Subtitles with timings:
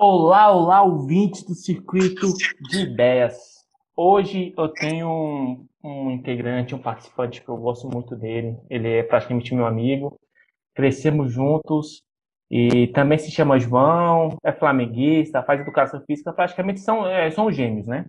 [0.00, 2.28] Olá, olá, ouvintes do Circuito
[2.70, 3.66] de Ideias.
[3.96, 8.56] Hoje eu tenho um, um, integrante, um participante que eu gosto muito dele.
[8.70, 10.16] Ele é praticamente meu amigo.
[10.72, 12.04] Crescemos juntos
[12.48, 16.32] e também se chama João, é flamenguista, faz educação física.
[16.32, 18.08] Praticamente são, é, são gêmeos, né?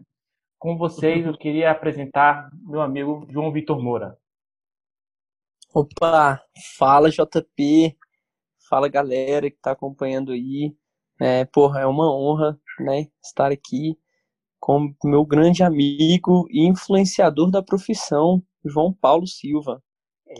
[0.59, 4.15] Com vocês, eu queria apresentar meu amigo João Vitor Moura.
[5.73, 6.39] Opa,
[6.77, 7.97] fala JP,
[8.69, 10.77] fala galera que está acompanhando aí.
[11.19, 13.97] É, porra, é uma honra, né, estar aqui
[14.59, 19.81] com meu grande amigo e influenciador da profissão, João Paulo Silva,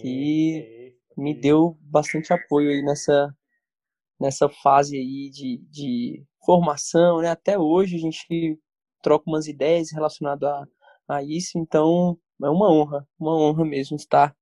[0.02, 3.36] que me deu bastante apoio aí nessa,
[4.20, 7.30] nessa fase aí de, de formação, né?
[7.30, 8.60] Até hoje a gente
[9.02, 10.68] troca umas ideias relacionadas a,
[11.18, 14.36] a isso, então é uma honra, uma honra mesmo estar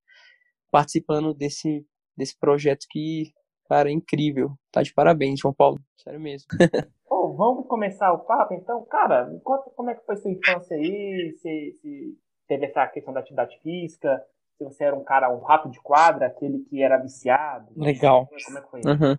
[0.72, 1.85] participando desse,
[2.16, 3.32] desse projeto que
[3.67, 4.52] Cara, incrível.
[4.71, 5.77] Tá de parabéns, João Paulo.
[5.98, 6.48] Sério mesmo.
[7.09, 8.85] oh, vamos começar o papo, então?
[8.85, 13.20] Cara, conta como é que foi sua infância aí, se, se teve essa questão da
[13.20, 14.23] atividade física,
[14.57, 17.71] se você era um cara, um rato de quadra, aquele que era viciado.
[17.76, 18.27] Legal.
[18.45, 18.82] Como é que foi?
[18.82, 19.18] Uhum.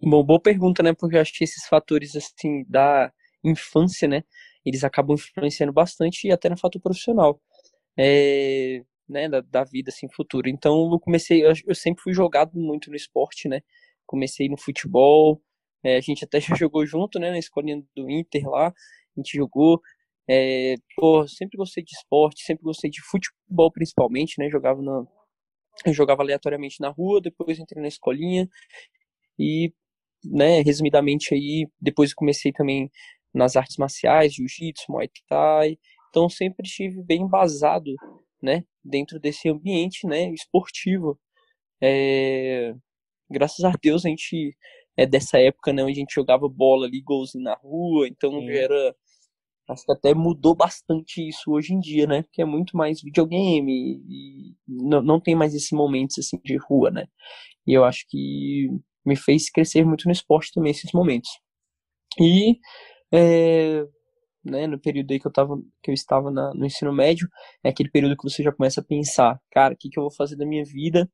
[0.00, 0.94] Bom, boa pergunta, né?
[0.94, 4.22] Porque eu acho que esses fatores, assim, da infância, né?
[4.64, 7.40] Eles acabam influenciando bastante e até no fator profissional.
[7.96, 10.48] É, né, da, da vida, assim, futuro.
[10.48, 13.60] Então, eu comecei, eu, eu, sempre fui jogado muito no esporte, né,
[14.06, 15.40] comecei no futebol,
[15.82, 19.36] é, a gente até já jogou junto, né, na escolinha do Inter lá, a gente
[19.36, 19.80] jogou,
[20.28, 25.04] é, pô, sempre gostei de esporte, sempre gostei de futebol principalmente, né, jogava na,
[25.86, 28.48] eu jogava aleatoriamente na rua, depois entrei na escolinha
[29.38, 29.72] e,
[30.24, 32.90] né, resumidamente aí, depois comecei também
[33.32, 35.78] nas artes marciais, jiu-jitsu, muay thai,
[36.10, 37.94] então sempre estive bem embasado
[38.42, 41.18] né, dentro desse ambiente, né, esportivo.
[41.80, 42.74] É,
[43.30, 44.56] graças a Deus a gente
[44.96, 48.50] é dessa época, né, onde a gente jogava bola ali, golzinho na rua, então Sim.
[48.50, 48.94] era
[49.68, 52.22] acho que até mudou bastante isso hoje em dia, né?
[52.22, 56.90] Porque é muito mais videogame e não, não tem mais esses momentos assim de rua,
[56.90, 57.06] né?
[57.66, 58.68] E eu acho que
[59.04, 61.30] me fez crescer muito no esporte também esses momentos.
[62.18, 62.58] E
[63.12, 63.86] é,
[64.44, 67.28] né, no período aí que eu, tava, que eu estava na, no ensino médio,
[67.62, 70.12] é aquele período que você já começa a pensar, cara, o que, que eu vou
[70.12, 71.10] fazer da minha vida?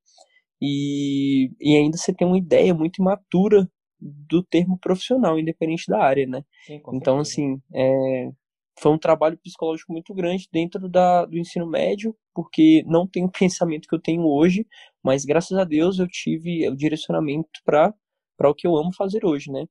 [0.61, 3.69] E, e ainda você tem uma ideia muito imatura
[4.01, 6.43] do termo profissional, independente da área, né?
[6.67, 8.31] Sim, então, assim, é,
[8.79, 13.31] foi um trabalho psicológico muito grande dentro da, do ensino médio, porque não tem o
[13.31, 14.67] pensamento que eu tenho hoje,
[15.03, 17.95] mas graças a Deus eu tive o direcionamento para
[18.43, 19.65] o que eu amo fazer hoje, né?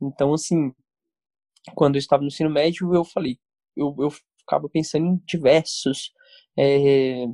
[0.00, 0.72] Então, assim,
[1.74, 3.38] quando eu estava no ensino médio, eu falei,
[3.76, 6.12] eu, eu ficava pensando em diversos,
[6.56, 7.26] é,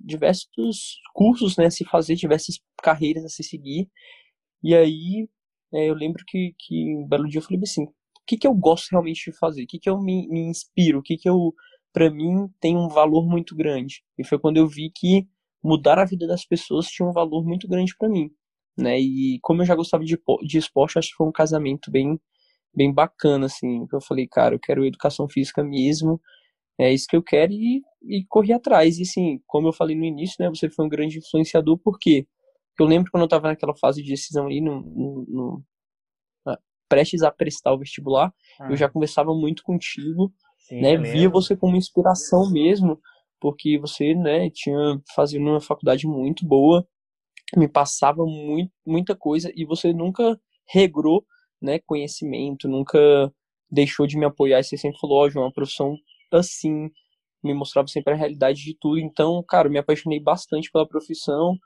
[0.00, 3.90] diversos cursos, né, se fazer, diversas carreiras a se seguir.
[4.62, 5.28] E aí,
[5.72, 7.92] é, eu lembro que, que um belo dia eu falei assim, o
[8.26, 9.64] que, que eu gosto realmente de fazer?
[9.64, 10.98] O que, que eu me, me inspiro?
[10.98, 11.54] O que, que eu,
[11.92, 14.02] para mim, tem um valor muito grande?
[14.18, 15.28] E foi quando eu vi que
[15.62, 18.30] mudar a vida das pessoas tinha um valor muito grande para mim.
[18.76, 19.00] Né?
[19.00, 22.20] E como eu já gostava de, de esporte, acho que foi um casamento bem
[22.76, 26.20] bem bacana, assim, que eu falei, cara, eu quero educação física mesmo,
[26.78, 28.98] é isso que eu quero e, e corri atrás.
[28.98, 32.26] E assim, como eu falei no início, né, você foi um grande influenciador, por quê?
[32.70, 35.64] Porque eu lembro quando eu tava naquela fase de decisão ali, no, no, no
[36.88, 38.70] prestes a prestar o vestibular, ah.
[38.70, 43.00] eu já conversava muito contigo, Sim, né, é via você como inspiração mesmo,
[43.40, 46.86] porque você, né, tinha fazendo uma faculdade muito boa,
[47.56, 51.24] me passava muito, muita coisa e você nunca regrou
[51.60, 52.98] né, conhecimento, nunca
[53.70, 54.60] deixou de me apoiar.
[54.60, 55.96] E você sempre falou, ó, oh, João, uma profissão
[56.32, 56.90] assim,
[57.42, 58.98] me mostrava sempre a realidade de tudo.
[58.98, 61.56] Então, cara, me apaixonei bastante pela profissão,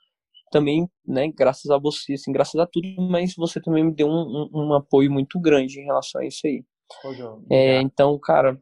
[0.51, 4.49] também, né, graças a você, assim, graças a tudo, mas você também me deu um,
[4.53, 6.65] um, um apoio muito grande em relação a isso aí.
[7.05, 8.61] Ô, João, é, então, cara,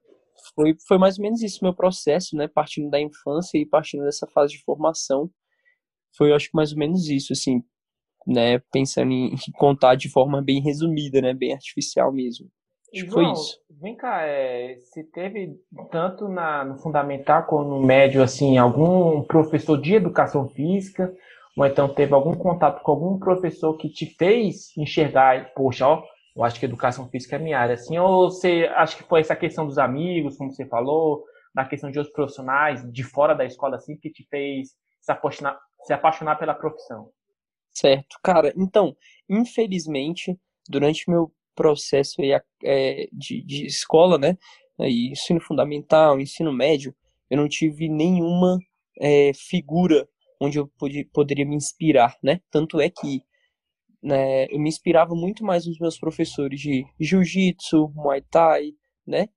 [0.54, 4.26] foi, foi mais ou menos isso meu processo, né, partindo da infância e partindo dessa
[4.26, 5.30] fase de formação,
[6.16, 7.62] foi, eu acho que mais ou menos isso, assim,
[8.26, 12.48] né, pensando em contar de forma bem resumida, né, bem artificial mesmo.
[12.92, 13.58] Acho que foi isso.
[13.80, 15.56] Vem cá, é, se teve
[15.90, 21.14] tanto na, no fundamental como no médio, assim, algum professor de educação física,
[21.56, 26.02] ou então teve algum contato com algum professor que te fez enxergar, poxa, ó,
[26.34, 29.36] eu acho que educação física é minha área, assim, ou você acha que foi essa
[29.36, 31.24] questão dos amigos, como você falou,
[31.54, 34.68] na questão de outros profissionais de fora da escola, assim, que te fez
[35.00, 37.10] se apaixonar, se apaixonar pela profissão?
[37.80, 38.52] Certo, cara.
[38.56, 38.96] Então,
[39.28, 40.36] infelizmente,
[40.68, 42.32] durante meu processo aí,
[42.64, 44.36] é, de, de escola, né,
[44.80, 46.92] aí, ensino fundamental, ensino médio,
[47.30, 48.58] eu não tive nenhuma
[49.00, 50.08] é, figura
[50.40, 52.40] onde eu podia, poderia me inspirar, né?
[52.50, 53.22] Tanto é que
[54.02, 58.72] né, eu me inspirava muito mais nos meus professores de jiu-jitsu, muay thai,
[59.06, 59.28] né?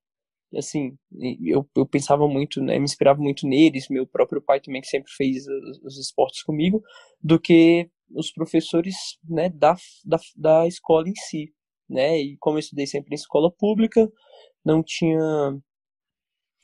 [0.55, 0.97] Assim,
[1.45, 5.11] eu, eu pensava muito, né, me inspirava muito neles, meu próprio pai também que sempre
[5.11, 6.81] fez os, os esportes comigo,
[7.23, 8.95] do que os professores,
[9.27, 9.75] né, da,
[10.05, 11.53] da, da escola em si,
[11.89, 12.19] né?
[12.19, 14.09] E como eu estudei sempre em escola pública,
[14.63, 15.19] não tinha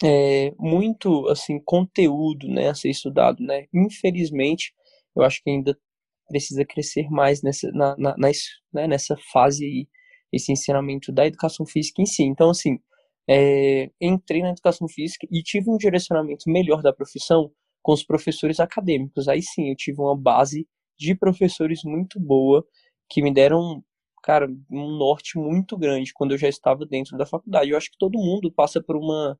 [0.03, 3.43] é, muito assim conteúdo né, a ser estudado.
[3.43, 3.65] Né?
[3.73, 4.73] Infelizmente,
[5.15, 5.77] eu acho que ainda
[6.27, 8.15] precisa crescer mais nessa, na, na,
[8.73, 9.87] né, nessa fase aí,
[10.31, 12.23] esse ensinamento da educação física em si.
[12.23, 12.79] Então, assim,
[13.29, 17.51] é, entrei na educação física e tive um direcionamento melhor da profissão
[17.81, 19.27] com os professores acadêmicos.
[19.27, 20.67] Aí sim, eu tive uma base
[20.97, 22.65] de professores muito boa
[23.09, 23.83] que me deram,
[24.23, 27.71] cara, um norte muito grande quando eu já estava dentro da faculdade.
[27.71, 29.37] Eu acho que todo mundo passa por uma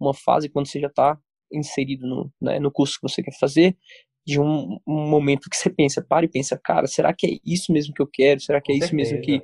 [0.00, 1.18] uma fase quando você já está
[1.52, 3.76] inserido no, né, no curso que você quer fazer,
[4.26, 7.72] de um, um, momento que você pensa, para e pensa, cara, será que é isso
[7.72, 8.40] mesmo que eu quero?
[8.40, 9.40] Será que é isso mesmo que,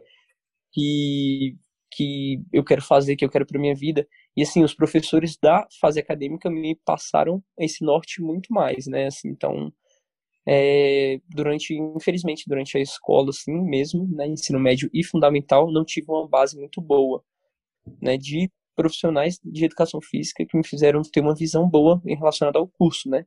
[0.72, 1.56] que,
[1.92, 4.06] que eu quero fazer, que eu quero para minha vida?
[4.36, 9.06] E assim, os professores da fase acadêmica me passaram esse norte muito mais, né?
[9.06, 9.70] Assim, então,
[10.46, 16.06] é, durante, infelizmente, durante a escola, assim mesmo, né, ensino médio e fundamental, não tive
[16.10, 17.22] uma base muito boa,
[18.00, 22.58] né, de profissionais de educação física que me fizeram ter uma visão boa em relacionada
[22.58, 23.26] ao curso, né?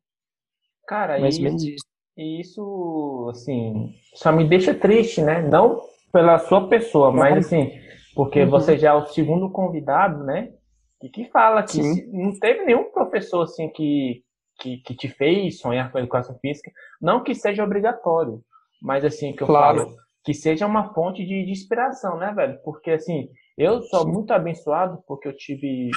[0.87, 1.85] Cara, mais ou menos isso.
[2.17, 5.41] E isso, assim, só me deixa triste, né?
[5.41, 5.81] Não
[6.11, 7.71] pela sua pessoa, mas assim,
[8.13, 8.49] porque uhum.
[8.49, 10.53] você já é o segundo convidado, né?
[11.01, 11.81] E que fala que
[12.11, 14.23] não teve nenhum professor assim que,
[14.59, 16.71] que, que, te fez sonhar com a educação física.
[17.01, 18.41] Não que seja obrigatório,
[18.81, 19.77] mas assim, que eu claro.
[19.79, 22.59] falo, que seja uma fonte de, de inspiração, né, velho?
[22.63, 25.91] Porque assim, eu sou muito abençoado porque eu tive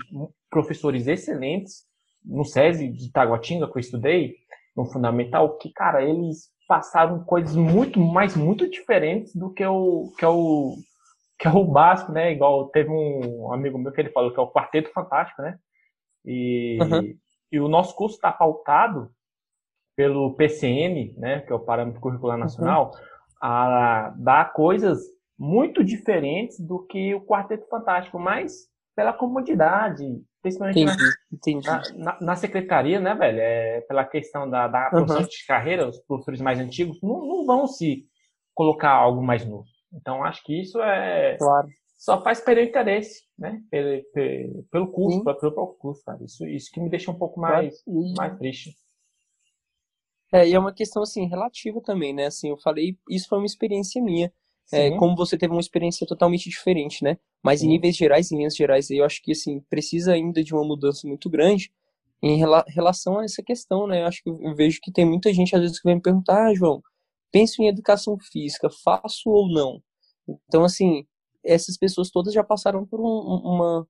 [0.50, 1.84] professores excelentes
[2.24, 4.34] no SESI de Taguatinga, que eu estudei,
[4.76, 10.24] no Fundamental, que, cara, eles passaram coisas muito, mas muito diferentes do que o, que
[10.24, 10.76] é o,
[11.38, 12.32] que é o básico, né?
[12.32, 15.56] Igual teve um amigo meu que ele falou que é o Quarteto Fantástico, né?
[16.24, 17.14] E, uhum.
[17.50, 19.10] E o nosso curso está pautado
[19.96, 21.40] pelo PCN, né?
[21.40, 23.00] Que é o Parâmetro Curricular Nacional, uhum.
[23.40, 25.00] a dar coisas
[25.38, 30.04] muito diferentes do que o Quarteto Fantástico, mas pela comodidade,
[30.42, 31.66] principalmente entendi, na, entendi.
[31.66, 33.38] Na, na, na, secretaria, né, velho?
[33.40, 35.04] É, pela questão da, da uhum.
[35.04, 38.06] de carreira, os professores mais antigos não, não vão se
[38.54, 39.66] colocar algo mais novo.
[39.92, 41.36] Então, acho que isso é.
[41.38, 41.68] Claro.
[41.96, 43.62] Só faz pelo interesse, né?
[43.70, 46.22] Pelo, pelo curso, pelo próprio curso, cara.
[46.22, 47.82] Isso, isso que me deixa um pouco mais,
[48.16, 48.76] mais triste.
[50.32, 52.26] É, e é uma questão, assim, relativa também, né?
[52.26, 54.32] Assim, eu falei, isso foi uma experiência minha
[54.72, 57.18] é, como você teve uma experiência totalmente diferente, né?
[57.42, 57.66] Mas Sim.
[57.66, 61.06] em níveis gerais, em linhas gerais, eu acho que assim precisa ainda de uma mudança
[61.06, 61.70] muito grande
[62.22, 64.02] em rela relação a essa questão, né?
[64.02, 66.48] Eu acho que eu vejo que tem muita gente às vezes que vem me perguntar,
[66.48, 66.82] ah, João,
[67.30, 69.80] penso em educação física, faço ou não?
[70.48, 71.06] Então, assim,
[71.46, 73.88] essas pessoas todas já passaram por um, uma,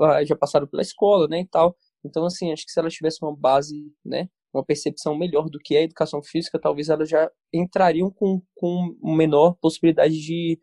[0.00, 1.76] ah, já passaram pela escola, né, e tal.
[2.04, 5.76] Então, assim, acho que se elas tivessem uma base, né, uma percepção melhor do que
[5.76, 10.58] é a educação física, talvez elas já entrariam com, com menor possibilidade de,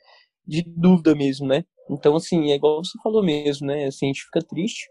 [0.46, 1.64] de dúvida mesmo, né?
[1.90, 3.86] Então, assim, é igual você falou mesmo, né?
[3.86, 4.90] Assim, a gente fica triste.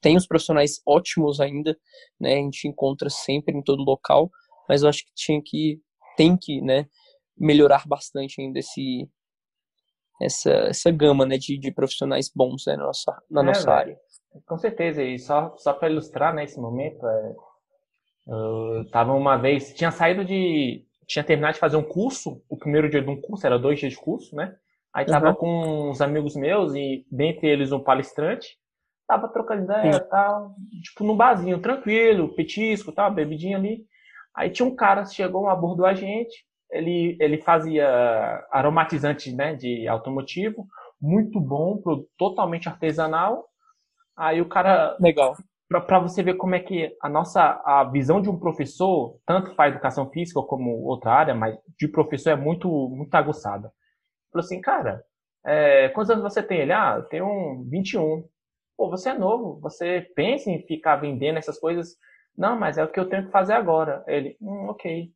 [0.00, 1.78] Tem os profissionais ótimos ainda,
[2.20, 2.34] né?
[2.34, 4.30] A gente encontra sempre em todo local,
[4.68, 5.80] mas eu acho que tinha que,
[6.16, 6.88] tem que, né?
[7.38, 9.08] Melhorar bastante ainda esse,
[10.24, 11.36] essa, essa gama, né?
[11.38, 13.98] De, de profissionais bons né, na nossa, na é, nossa área.
[14.46, 17.34] Com certeza, e só, só para ilustrar nesse né, momento, é,
[18.26, 20.84] eu tava uma vez, tinha saído de.
[21.06, 23.92] Tinha terminado de fazer um curso, o primeiro dia de um curso, era dois dias
[23.92, 24.54] de curso, né?
[24.94, 25.34] Aí tava uhum.
[25.34, 28.56] com uns amigos meus e dentre eles um palestrante.
[29.06, 33.84] Tava trocando ideia e tal, tipo num barzinho, tranquilo, petisco, tal, bebidinha ali.
[34.34, 36.46] Aí tinha um cara, chegou, abordou a gente.
[36.72, 37.86] Ele, ele fazia
[38.50, 40.66] aromatizante né, de automotivo,
[41.00, 41.80] muito bom,
[42.18, 43.44] totalmente artesanal.
[44.16, 44.96] Aí o cara.
[45.00, 45.34] Legal
[45.80, 49.70] para você ver como é que a nossa a visão de um professor, tanto para
[49.70, 53.72] educação física como outra área, mas de professor é muito, muito aguçada.
[54.32, 55.02] Falou assim, cara,
[55.44, 56.60] é, quantos anos você tem?
[56.60, 58.24] Ele, ah, eu tenho um 21.
[58.76, 61.96] Pô, você é novo, você pensa em ficar vendendo essas coisas?
[62.36, 64.04] Não, mas é o que eu tenho que fazer agora.
[64.06, 65.10] Ele, hum, ok.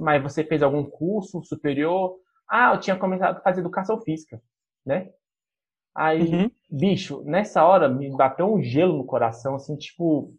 [0.00, 2.16] Mas você fez algum curso superior?
[2.48, 4.40] Ah, eu tinha começado a fazer educação física,
[4.84, 5.10] né?
[5.94, 6.50] Aí, uhum.
[6.70, 10.32] bicho, nessa hora me bateu um gelo no coração, assim, tipo,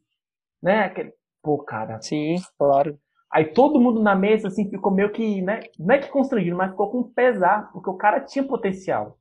[0.62, 0.86] né?
[0.86, 2.02] Aquele, pô, cara.
[2.02, 3.00] Sim, claro.
[3.32, 5.60] Aí todo mundo na mesa, assim, ficou meio que, né?
[5.78, 9.18] Não é que constrangido, mas ficou com pesar, porque o cara tinha potencial.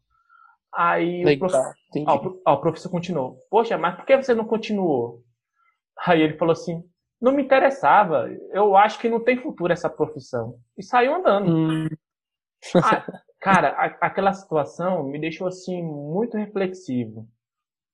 [0.73, 1.55] Aí o, prof...
[2.47, 3.39] ó, o professor continuou.
[3.51, 5.23] Poxa, mas por que você não continuou?
[6.07, 6.85] Aí ele falou assim,
[7.21, 10.59] não me interessava, eu acho que não tem futuro essa profissão.
[10.77, 11.51] E saiu andando.
[11.51, 11.89] Hum.
[12.83, 13.05] Ah,
[13.41, 17.27] cara, a, aquela situação me deixou assim muito reflexivo.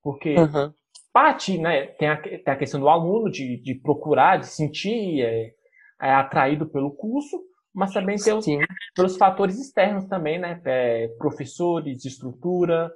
[0.02, 0.72] Porque uhum.
[1.12, 5.52] parte, né, tem a, tem a questão do aluno de, de procurar, de sentir é,
[6.00, 7.40] é atraído pelo curso,
[7.72, 8.44] mas também tem os,
[8.94, 10.60] pelos fatores externos também, né?
[10.64, 12.92] É, professores, estrutura,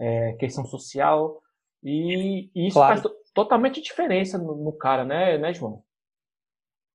[0.00, 1.40] é, questão social.
[1.82, 3.00] E, e isso claro.
[3.00, 5.84] faz totalmente diferença no, no, cara, né, né, João?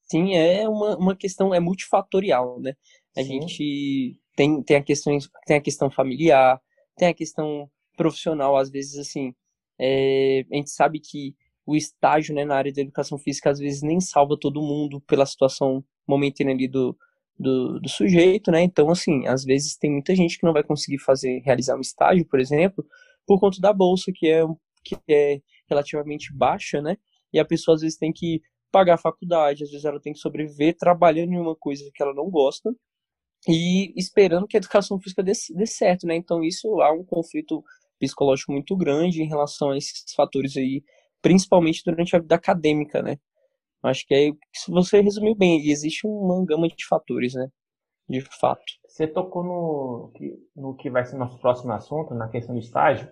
[0.01, 2.73] Sim, é uma, uma questão, é multifatorial, né?
[3.15, 3.41] A Sim.
[3.41, 6.59] gente tem, tem, a questão, tem a questão familiar,
[6.97, 9.35] tem a questão profissional, às vezes, assim,
[9.79, 13.83] é, a gente sabe que o estágio né, na área da educação física às vezes
[13.83, 16.97] nem salva todo mundo pela situação momentânea ali do,
[17.37, 18.63] do, do, sujeito, né?
[18.63, 22.25] Então, assim, às vezes tem muita gente que não vai conseguir fazer, realizar um estágio,
[22.25, 22.83] por exemplo,
[23.27, 24.43] por conta da bolsa, que é,
[24.83, 25.39] que é
[25.71, 26.97] relativamente baixa, né?
[27.33, 30.19] E a pessoa às vezes tem que pagar a faculdade, às vezes ela tem que
[30.19, 32.73] sobreviver trabalhando em uma coisa que ela não gosta
[33.47, 36.15] e esperando que a educação física dê, dê certo, né?
[36.15, 37.63] Então, isso há um conflito
[37.99, 40.83] psicológico muito grande em relação a esses fatores aí,
[41.21, 43.17] principalmente durante a vida acadêmica, né?
[43.83, 47.47] Acho que é se você resumiu bem, existe uma gama de fatores, né?
[48.07, 48.61] De fato.
[48.87, 50.13] Você tocou no,
[50.55, 53.09] no que vai ser nosso próximo assunto, na questão do estágio.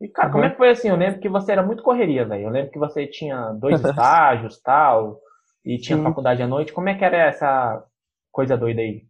[0.00, 0.32] E, cara, uhum.
[0.34, 0.88] como é que foi assim?
[0.88, 2.44] Eu lembro que você era muito correria, velho.
[2.44, 5.20] Eu lembro que você tinha dois estágios tal,
[5.64, 6.04] e tinha Sim.
[6.04, 6.72] faculdade à noite.
[6.72, 7.84] Como é que era essa
[8.30, 9.06] coisa doida aí?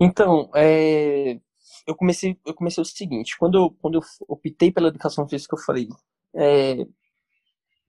[0.00, 1.38] Então, é,
[1.86, 5.60] eu comecei eu comecei o seguinte, quando eu, quando eu optei pela educação física, eu
[5.60, 5.88] falei,
[6.34, 6.86] é,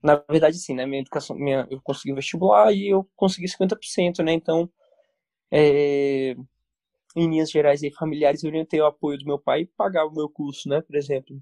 [0.02, 0.86] na verdade, sim, né?
[0.86, 4.32] Minha educação, minha, eu consegui vestibular e eu consegui 50%, né?
[4.32, 4.70] Então,
[5.50, 6.36] é,
[7.16, 10.12] em linhas gerais e familiares, eu ter o apoio do meu pai e pagar o
[10.12, 10.80] meu curso, né?
[10.80, 11.36] Por exemplo.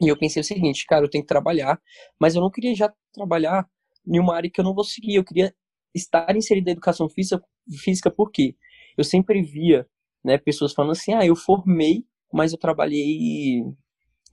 [0.00, 1.80] E eu pensei o seguinte, cara, eu tenho que trabalhar,
[2.20, 3.68] mas eu não queria já trabalhar
[4.06, 5.14] em uma área que eu não vou seguir.
[5.16, 5.54] Eu queria
[5.94, 7.42] estar inserido na educação física,
[7.82, 8.56] física porque
[8.96, 9.86] eu sempre via,
[10.24, 13.62] né, pessoas falando assim, ah, eu formei, mas eu trabalhei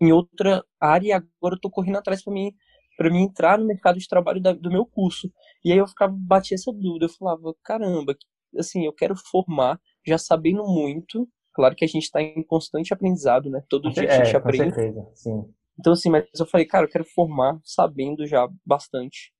[0.01, 2.53] em outra área e agora eu tô correndo atrás para mim
[2.98, 5.32] para mim entrar no mercado de trabalho da, do meu curso.
[5.65, 8.15] E aí eu ficava, batia essa dúvida, eu falava, caramba,
[8.58, 11.27] assim, eu quero formar já sabendo muito.
[11.53, 13.63] Claro que a gente está em constante aprendizado, né?
[13.70, 14.70] Todo dia a gente é, aprende.
[14.70, 15.53] Com certeza, sim.
[15.79, 19.34] Então, assim, mas eu falei, cara, eu quero formar sabendo já bastante.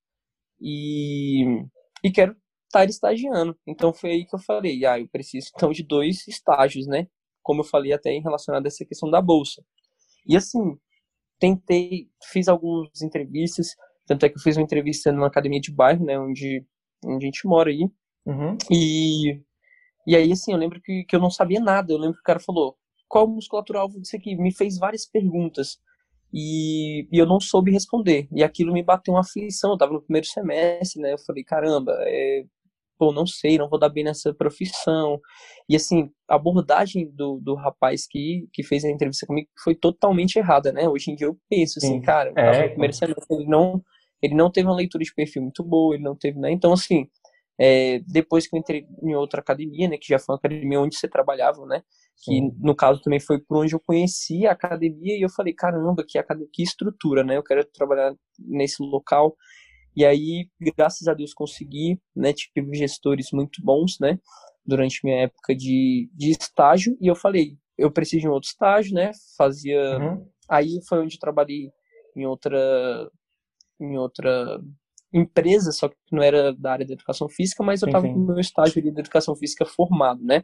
[0.60, 1.64] E,
[2.04, 2.36] e quero
[2.68, 3.58] estar estagiando.
[3.68, 7.08] Então foi aí que eu falei, ah, eu preciso então de dois estágios, né?
[7.44, 9.64] Como eu falei até em relacionado a essa questão da bolsa.
[10.26, 10.78] E assim,
[11.40, 13.76] tentei, fiz algumas entrevistas,
[14.06, 16.66] tanto é que eu fiz uma entrevista numa academia de bairro, né, onde,
[17.04, 17.90] onde a gente mora aí.
[18.26, 18.58] Uhum.
[18.72, 19.42] E,
[20.06, 21.92] e aí, assim, eu lembro que, que eu não sabia nada.
[21.92, 22.76] Eu lembro que o cara falou,
[23.08, 24.36] qual musculatura alvo disso aqui?
[24.36, 25.78] Me fez várias perguntas.
[26.34, 28.28] E, e, eu não soube responder.
[28.32, 29.72] E aquilo me bateu uma aflição.
[29.72, 31.14] Eu tava no primeiro semestre, né?
[31.14, 32.46] Eu falei, caramba, é,
[33.02, 35.20] pô, não sei, não vou dar bem nessa profissão.
[35.68, 40.38] E assim, a abordagem do, do rapaz que, que fez a entrevista comigo foi totalmente
[40.38, 40.88] errada, né?
[40.88, 42.02] Hoje em dia eu penso assim, Sim.
[42.02, 43.84] cara, é, primeiro semestre ele não,
[44.22, 46.52] ele não teve uma leitura de perfil muito boa, ele não teve, né?
[46.52, 47.08] Então, assim,
[47.60, 50.98] é, depois que eu entrei em outra academia, né, que já foi uma academia onde
[50.98, 51.84] você trabalhava, né,
[52.24, 52.52] que Sim.
[52.60, 56.22] no caso também foi por onde eu conheci a academia e eu falei, caramba, que,
[56.52, 59.36] que estrutura, né, eu quero trabalhar nesse local
[59.96, 62.34] e aí, graças a Deus, consegui, né?
[62.34, 64.20] Tive gestores muito bons, né?
[64.66, 66.98] Durante minha época de, de estágio.
[67.02, 69.12] E eu falei, eu preciso de um outro estágio, né?
[69.38, 69.98] Fazia.
[69.98, 70.26] Uhum.
[70.50, 71.72] Aí foi onde trabalhei
[72.16, 73.10] em outra.
[73.80, 74.62] Em outra
[75.14, 78.40] empresa, só que não era da área da educação física, mas eu estava com meu
[78.40, 80.44] estágio ali da educação física formado, né?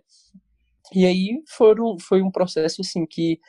[0.93, 3.39] E aí foram, foi um processo assim que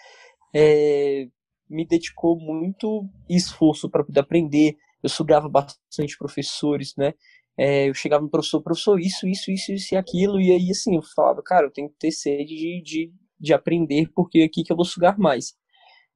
[0.54, 1.26] é,
[1.68, 7.14] me dedicou muito esforço para poder aprender, eu sugava bastante professores, né?
[7.56, 10.94] É, eu chegava no professor, professor, isso, isso, isso, isso e aquilo, e aí, assim,
[10.94, 14.62] eu falava, cara, eu tenho que ter sede de, de, de aprender, porque é aqui
[14.62, 15.54] que eu vou sugar mais.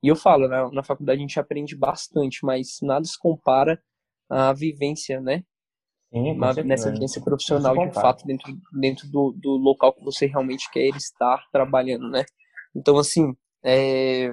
[0.03, 3.81] E eu falo, na, na faculdade a gente aprende bastante, mas nada se compara
[4.33, 5.45] à vivência, né?
[6.13, 10.71] Sim, Uma, nessa vivência profissional, de fato, dentro, dentro do, do local que você realmente
[10.71, 12.25] quer estar trabalhando, né?
[12.75, 13.35] Então, assim,
[13.65, 14.31] é,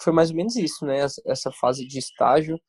[0.00, 0.98] foi mais ou menos isso, né?
[1.26, 2.60] Essa fase de estágio.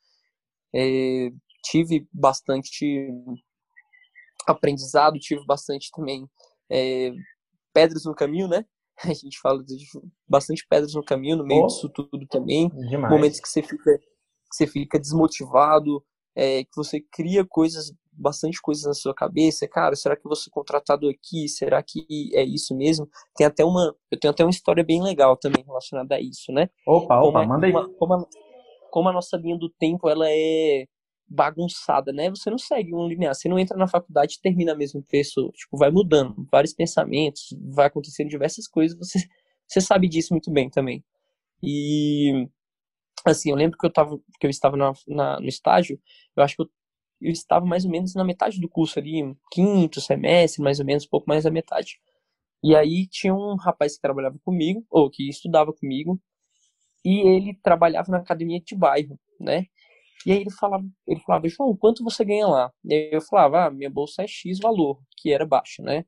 [0.74, 1.30] É,
[1.64, 3.10] tive bastante
[4.48, 6.28] aprendizado, tive bastante também
[6.70, 7.12] é,
[7.74, 8.66] pedras no caminho, né?
[9.04, 9.78] A gente fala de
[10.28, 12.70] bastante pedras no caminho, no meio oh, disso tudo também.
[12.90, 13.14] Demais.
[13.14, 16.04] Momentos que você fica, que você fica desmotivado,
[16.38, 19.68] é, que você cria coisas, bastante coisas na sua cabeça.
[19.68, 21.50] Cara, será que eu vou ser contratado aqui?
[21.50, 23.10] Será que é isso mesmo?
[23.36, 26.70] Tem até uma, eu tenho até uma história bem legal também relacionada a isso, né?
[26.86, 27.74] Opa, opa, como, manda aí.
[27.74, 28.28] Como, como,
[28.92, 30.86] como a nossa linha do tempo ela é
[31.28, 32.30] bagunçada, né?
[32.30, 35.76] Você não segue um linear, você não entra na faculdade e termina mesmo preço, tipo,
[35.76, 39.20] vai mudando, vários pensamentos, vai acontecendo diversas coisas, você,
[39.68, 41.04] você sabe disso muito bem também.
[41.62, 42.48] E
[43.32, 46.00] assim, eu lembro que eu tava, que eu estava na, na, no estágio,
[46.36, 46.70] eu acho que eu,
[47.22, 50.86] eu estava mais ou menos na metade do curso ali, um quinto semestre, mais ou
[50.86, 52.00] menos, um pouco mais da metade.
[52.64, 56.20] E aí tinha um rapaz que trabalhava comigo, ou que estudava comigo,
[57.06, 59.66] e ele trabalhava na academia de bairro, né?
[60.26, 62.72] E aí ele falava, ele falava, João, quanto você ganha lá?
[62.84, 66.06] E aí eu falava, ah, minha bolsa é X valor, que era baixo, né?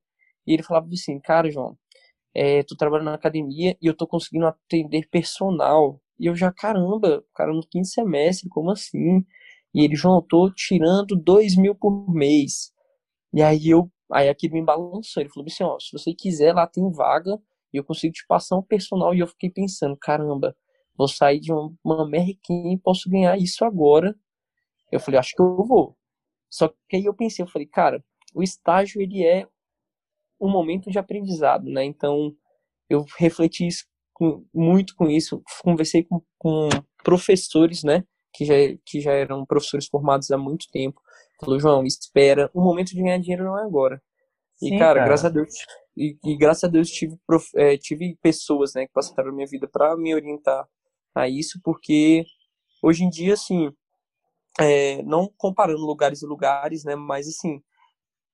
[0.48, 1.78] E ele falava assim, cara, João,
[2.36, 6.02] é, tô trabalhando na academia e eu tô conseguindo atender personal.
[6.20, 9.26] E eu já, caramba, cara, no quinto semestre, como assim?
[9.74, 9.96] E ele,
[10.28, 12.72] tô tirando dois mil por mês.
[13.34, 15.22] E aí eu, aí aquilo me balançou.
[15.22, 17.40] Ele falou assim, ó, se você quiser, lá tem vaga
[17.74, 19.14] e eu consigo te passar um personal.
[19.16, 20.56] E eu fiquei pensando, caramba,
[20.98, 24.16] vou sair de uma merrequinha e posso ganhar isso agora.
[24.92, 25.98] Eu falei, acho que eu vou.
[26.50, 28.04] Só que aí eu pensei, eu falei, cara,
[28.36, 29.48] o estágio ele é
[30.40, 31.84] um momento de aprendizado, né?
[31.86, 32.36] Então
[32.90, 33.86] eu refleti isso,
[34.20, 36.68] com, muito com isso, conversei com, com,
[37.04, 38.04] professores, né?
[38.34, 38.54] Que já,
[38.86, 41.02] que já eram professores formados há muito tempo.
[41.40, 44.02] Falou, João, espera, o momento de ganhar dinheiro não é agora.
[44.58, 45.50] Sim, e cara, cara, graças a Deus,
[45.96, 49.48] e, e, graças a Deus tive, prof, é, tive pessoas, né, que passaram a minha
[49.48, 50.68] vida para me orientar
[51.16, 52.26] a isso, porque
[52.84, 53.72] hoje em dia, assim,
[54.60, 57.62] é, não comparando lugares e lugares, né, mas assim,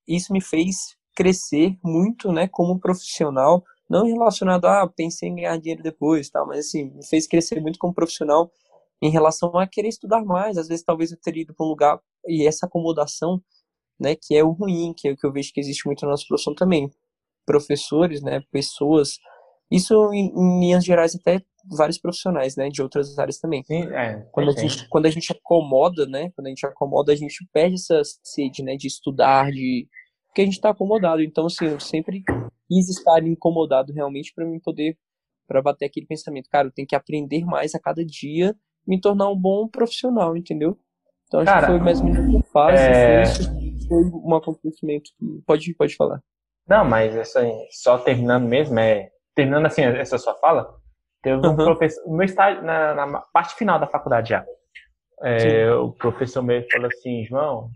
[0.08, 5.58] isso me fez crescer muito, né, como profissional, não relacionado a ah, pensei em ganhar
[5.58, 8.52] dinheiro depois, tal, mas assim, me fez crescer muito como profissional
[9.02, 12.00] em relação a querer estudar mais, às vezes talvez eu teria ido para um lugar
[12.28, 13.42] e essa acomodação,
[14.00, 16.12] né, que é o ruim, que é o que eu vejo que existe muito na
[16.12, 16.90] nossa profissão também.
[17.46, 19.20] Professores, né, pessoas,
[19.70, 21.42] isso em, em linhas gerais até
[21.78, 23.64] vários profissionais, né, de outras áreas também.
[23.64, 27.16] Sim, é, quando, a gente, quando a gente acomoda, né, quando a gente acomoda, a
[27.16, 29.88] gente perde essa sede, né, de estudar, de
[30.36, 31.22] porque a gente está acomodado.
[31.22, 32.22] Então, assim, eu sempre
[32.68, 34.98] quis estar incomodado realmente para mim poder
[35.48, 38.56] para bater aquele pensamento, cara, eu tenho que aprender mais a cada dia,
[38.88, 40.78] me tornar um bom profissional, entendeu?
[41.28, 43.22] Então acho cara, que foi mais ou menos o que eu faço, é...
[43.22, 45.12] assim, isso foi um acontecimento
[45.46, 46.22] pode pode falar.
[46.68, 50.68] Não, mas aí, só terminando mesmo, é terminando assim essa sua fala,
[51.22, 51.56] teve um uhum.
[51.56, 54.46] professor, no meu estágio, na, na, parte final da faculdade já,
[55.22, 57.70] é, o professor mesmo falou assim, João,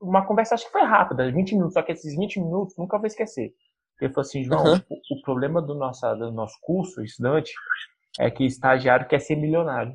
[0.00, 3.06] uma conversa acho que foi rápida, 20 minutos, só que esses 20 minutos nunca vou
[3.06, 3.52] esquecer.
[4.00, 4.80] Ele falou assim, João, uhum.
[4.88, 7.52] o, o, problema do nosso, do nosso curso, estudante,
[8.18, 9.94] é que estagiário quer ser milionário.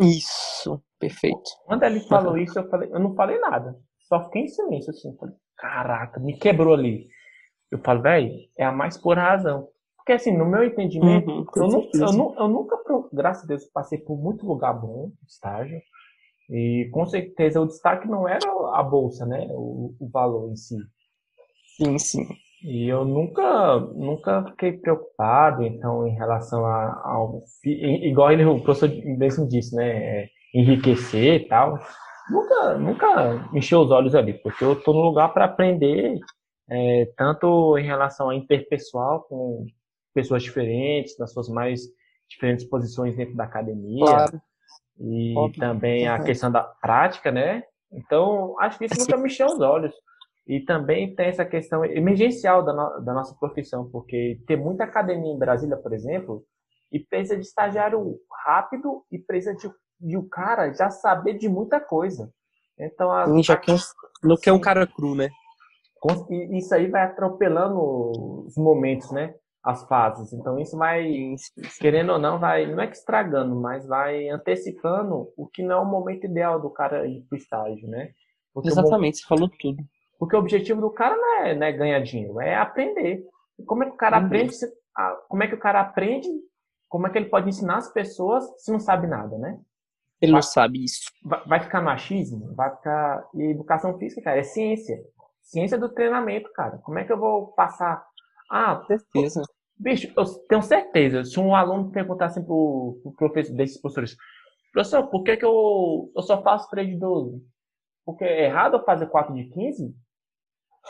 [0.00, 1.50] Isso, perfeito.
[1.64, 2.38] Quando ele falou uhum.
[2.38, 3.76] isso, eu, falei, eu não falei nada.
[4.08, 5.16] Só fiquei em silêncio, assim.
[5.16, 7.08] Falei, caraca, me quebrou ali.
[7.70, 9.68] Eu falo, velho, é a mais pura razão.
[9.96, 12.78] Porque, assim, no meu entendimento, uhum, eu, não, eu, eu, nunca,
[13.12, 15.80] graças a Deus, passei por muito lugar bom, estágio.
[16.48, 19.48] E com certeza o destaque não era a bolsa, né?
[19.50, 20.76] O, o valor em si.
[21.76, 22.24] Sim, sim.
[22.66, 27.42] E eu nunca, nunca fiquei preocupado, então, em relação a, ao.
[27.64, 29.88] Igual ele, o professor mesmo disse, né?
[29.88, 31.78] É, enriquecer e tal.
[32.28, 36.18] Nunca, nunca encheu os olhos ali, porque eu estou no lugar para aprender,
[36.68, 39.64] é, tanto em relação a interpessoal, com
[40.12, 41.82] pessoas diferentes, nas suas mais
[42.28, 44.04] diferentes posições dentro da academia.
[44.04, 44.40] Claro
[44.98, 45.60] e Óbvio.
[45.60, 47.62] também a questão da prática, né?
[47.92, 49.94] Então, acho que isso nunca me encheu os olhos.
[50.46, 55.32] E também tem essa questão emergencial da, no, da nossa profissão, porque tem muita academia
[55.32, 56.44] em Brasília, por exemplo,
[56.92, 59.68] e precisa de estagiário rápido e precisa de,
[60.00, 62.30] de o cara já saber de muita coisa.
[62.78, 63.76] Então, a, Sim, já quer,
[64.22, 65.28] não quer um cara cru, né?
[66.52, 67.80] Isso aí vai atropelando
[68.46, 69.34] os momentos, né?
[69.66, 70.32] as fases.
[70.32, 71.34] Então isso vai,
[71.80, 75.80] querendo ou não, vai, não é que estragando, mas vai antecipando o que não é
[75.80, 78.12] o momento ideal do cara ir pro estágio, né?
[78.54, 79.82] Porque Exatamente, você falou tudo.
[80.18, 83.24] Porque o objetivo do cara não é, não é ganhar dinheiro, é aprender.
[83.66, 84.26] como é que o cara uhum.
[84.26, 84.56] aprende?
[85.28, 86.28] Como é que o cara aprende?
[86.88, 89.58] Como é que ele pode ensinar as pessoas se não sabe nada, né?
[90.20, 91.10] Ele vai, não sabe isso.
[91.46, 92.54] Vai, ficar machismo?
[92.54, 93.28] Vai ficar.
[93.34, 94.98] E educação física, cara, é ciência.
[95.42, 96.78] Ciência do treinamento, cara.
[96.78, 98.02] Como é que eu vou passar
[98.50, 99.42] ah, certeza.
[99.78, 104.16] Bicho, eu tenho certeza, se um aluno perguntasse assim pro, pro professor, desses professores,
[104.72, 107.42] professor, por que, que eu, eu só faço 3 de 12?
[108.04, 109.94] Porque é errado eu fazer 4 de 15?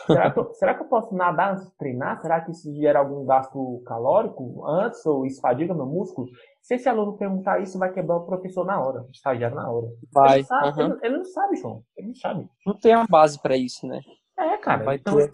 [0.05, 2.21] Será que, eu, será que eu posso nadar antes de treinar?
[2.21, 6.27] Será que isso gera algum gasto calórico antes ou isso fadiga meu músculo?
[6.61, 9.87] Se esse aluno perguntar isso, vai quebrar o professor na hora, o estagiário na hora.
[10.13, 10.39] Vai.
[10.39, 10.85] Ele, sabe, uhum.
[10.85, 11.83] ele, ele, não sabe, João.
[11.97, 12.47] Ele não sabe.
[12.65, 13.99] Não tem a base para isso, né?
[14.37, 14.83] É, cara.
[14.83, 15.31] Vai então, ter.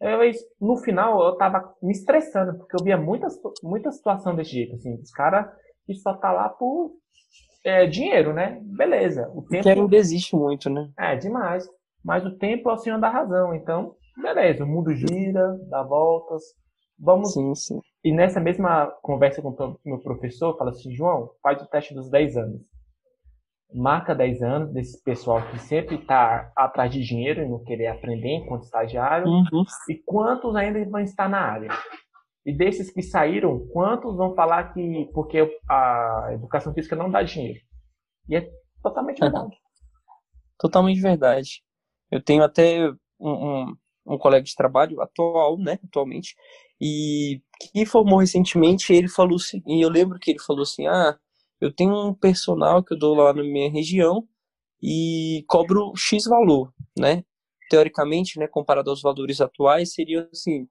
[0.00, 0.18] Eu,
[0.60, 3.28] no final, eu tava me estressando, porque eu via muita,
[3.62, 5.46] muita situação desse jeito, assim, os caras
[5.84, 6.92] que só tá lá por,
[7.64, 8.58] é, dinheiro, né?
[8.62, 9.30] Beleza.
[9.34, 9.62] O tempo.
[9.62, 10.90] Dinheiro existe muito, né?
[10.98, 11.68] É, demais.
[12.04, 13.54] Mas o tempo é o senhor da razão.
[13.54, 16.42] Então, beleza, o mundo gira, dá voltas.
[16.98, 17.32] Vamos.
[17.32, 17.80] Sim, sim.
[18.04, 22.10] E nessa mesma conversa com o meu professor, fala assim: João, faz o teste dos
[22.10, 22.60] 10 anos.
[23.72, 28.36] Marca 10 anos desse pessoal que sempre está atrás de dinheiro e não querer aprender
[28.36, 29.28] enquanto estagiário.
[29.28, 29.64] Uhum.
[29.88, 31.68] E quantos ainda vão estar na área?
[32.44, 37.60] E desses que saíram, quantos vão falar que porque a educação física não dá dinheiro?
[38.28, 38.50] E é
[38.82, 39.56] totalmente verdade.
[40.58, 41.62] Totalmente verdade.
[42.10, 46.34] Eu tenho até um, um, um, colega de trabalho atual, né, atualmente,
[46.80, 51.16] e que formou recentemente, ele falou assim, e eu lembro que ele falou assim, ah,
[51.60, 54.26] eu tenho um personal que eu dou lá na minha região
[54.82, 57.22] e cobro X valor, né?
[57.68, 60.66] Teoricamente, né, comparado aos valores atuais, seria assim,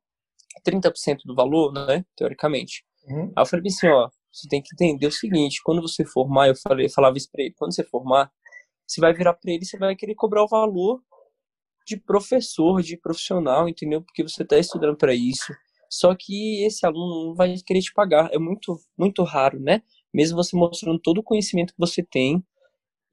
[0.65, 2.83] 30% do valor, né, teoricamente.
[3.07, 3.31] Uhum.
[3.35, 6.55] Aí eu falei assim, ó, você tem que entender o seguinte, quando você formar, eu
[6.55, 8.31] falei, eu falava isso pra ele, quando você formar,
[8.87, 11.01] você vai virar para ele, você vai querer cobrar o valor
[11.89, 14.01] de professor, de profissional, entendeu?
[14.01, 15.53] Porque você está estudando para isso.
[15.89, 18.29] Só que esse aluno não vai querer te pagar.
[18.31, 19.81] É muito, muito raro, né?
[20.13, 22.43] Mesmo você mostrando todo o conhecimento que você tem.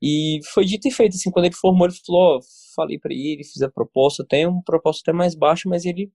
[0.02, 2.40] E foi dito e feito, assim, quando ele formou, ele falou, ó,
[2.74, 6.12] falei para ele, fiz a proposta, até um proposta até mais baixo, mas ele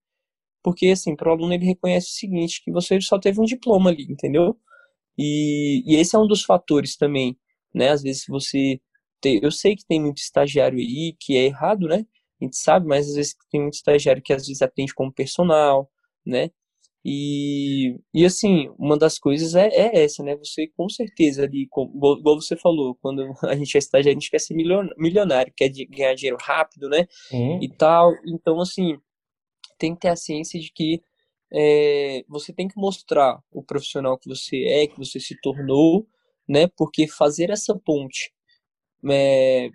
[0.63, 3.89] porque assim, para o aluno ele reconhece o seguinte, que você só teve um diploma
[3.89, 4.55] ali, entendeu?
[5.17, 7.37] E, e esse é um dos fatores também,
[7.73, 7.89] né?
[7.89, 8.79] Às vezes você
[9.21, 12.05] tem, eu sei que tem muito estagiário aí que é errado, né?
[12.41, 15.89] A gente sabe, mas às vezes tem muito estagiário que às vezes atende como personal,
[16.25, 16.49] né?
[17.03, 20.35] E, e assim, uma das coisas é, é essa, né?
[20.35, 24.19] Você com certeza ali, com, igual, igual, você falou, quando a gente é estagiário, a
[24.19, 27.07] gente quer ser milionário, quer ganhar dinheiro rápido, né?
[27.31, 27.59] Uhum.
[27.61, 28.11] E tal.
[28.27, 28.97] Então, assim,
[29.79, 31.01] tem que ter a ciência de que
[31.51, 36.07] é, você tem que mostrar o profissional que você é, que você se tornou,
[36.47, 36.67] né?
[36.77, 38.31] Porque fazer essa ponte
[39.09, 39.69] é,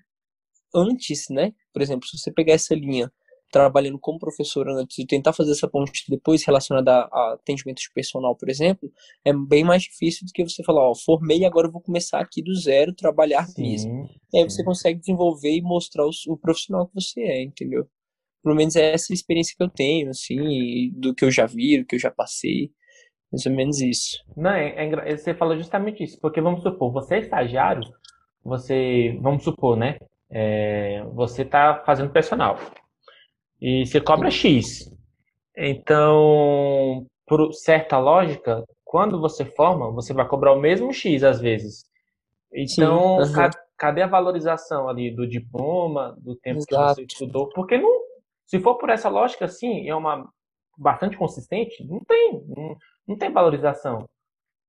[0.74, 1.52] antes, né?
[1.76, 3.12] Por exemplo, se você pegar essa linha
[3.52, 8.34] trabalhando como professor antes e tentar fazer essa ponte depois relacionada a, atendimento de personal,
[8.34, 8.90] por exemplo,
[9.22, 12.42] é bem mais difícil do que você falar, ó, formei agora eu vou começar aqui
[12.42, 14.08] do zero, trabalhar sim, mesmo.
[14.32, 17.86] E aí você consegue desenvolver e mostrar o, o profissional que você é, entendeu?
[18.42, 21.84] Pelo menos é essa experiência que eu tenho, assim, do que eu já vi, do
[21.84, 22.70] que eu já passei.
[23.30, 24.24] Mais ou menos isso.
[24.34, 27.82] Não, é, é, você falou justamente isso, porque vamos supor, você é estagiário,
[28.42, 29.98] você, vamos supor, né?
[30.38, 32.58] É, você está fazendo personal
[33.58, 34.94] e você cobra X.
[35.56, 41.86] Então, por certa lógica, quando você forma, você vai cobrar o mesmo X às vezes.
[42.52, 43.50] Então, Sim, uhum.
[43.78, 46.96] cadê a valorização ali do diploma, do tempo Exato.
[46.96, 47.48] que você estudou?
[47.48, 48.02] Porque não,
[48.44, 50.28] se for por essa lógica, sim, é uma
[50.76, 52.76] bastante consistente, não tem, não,
[53.08, 54.06] não tem valorização.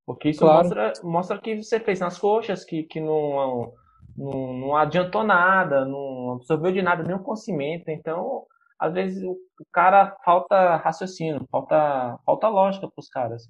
[0.06, 0.62] Porque isso claro.
[0.62, 3.70] mostra, mostra que você fez nas coxas, que, que não,
[4.18, 7.88] não, não adiantou nada, não absorveu de nada nenhum conhecimento.
[7.88, 8.44] Então,
[8.78, 9.36] às vezes, o,
[9.72, 13.42] cara falta raciocínio, falta, falta lógica para os caras.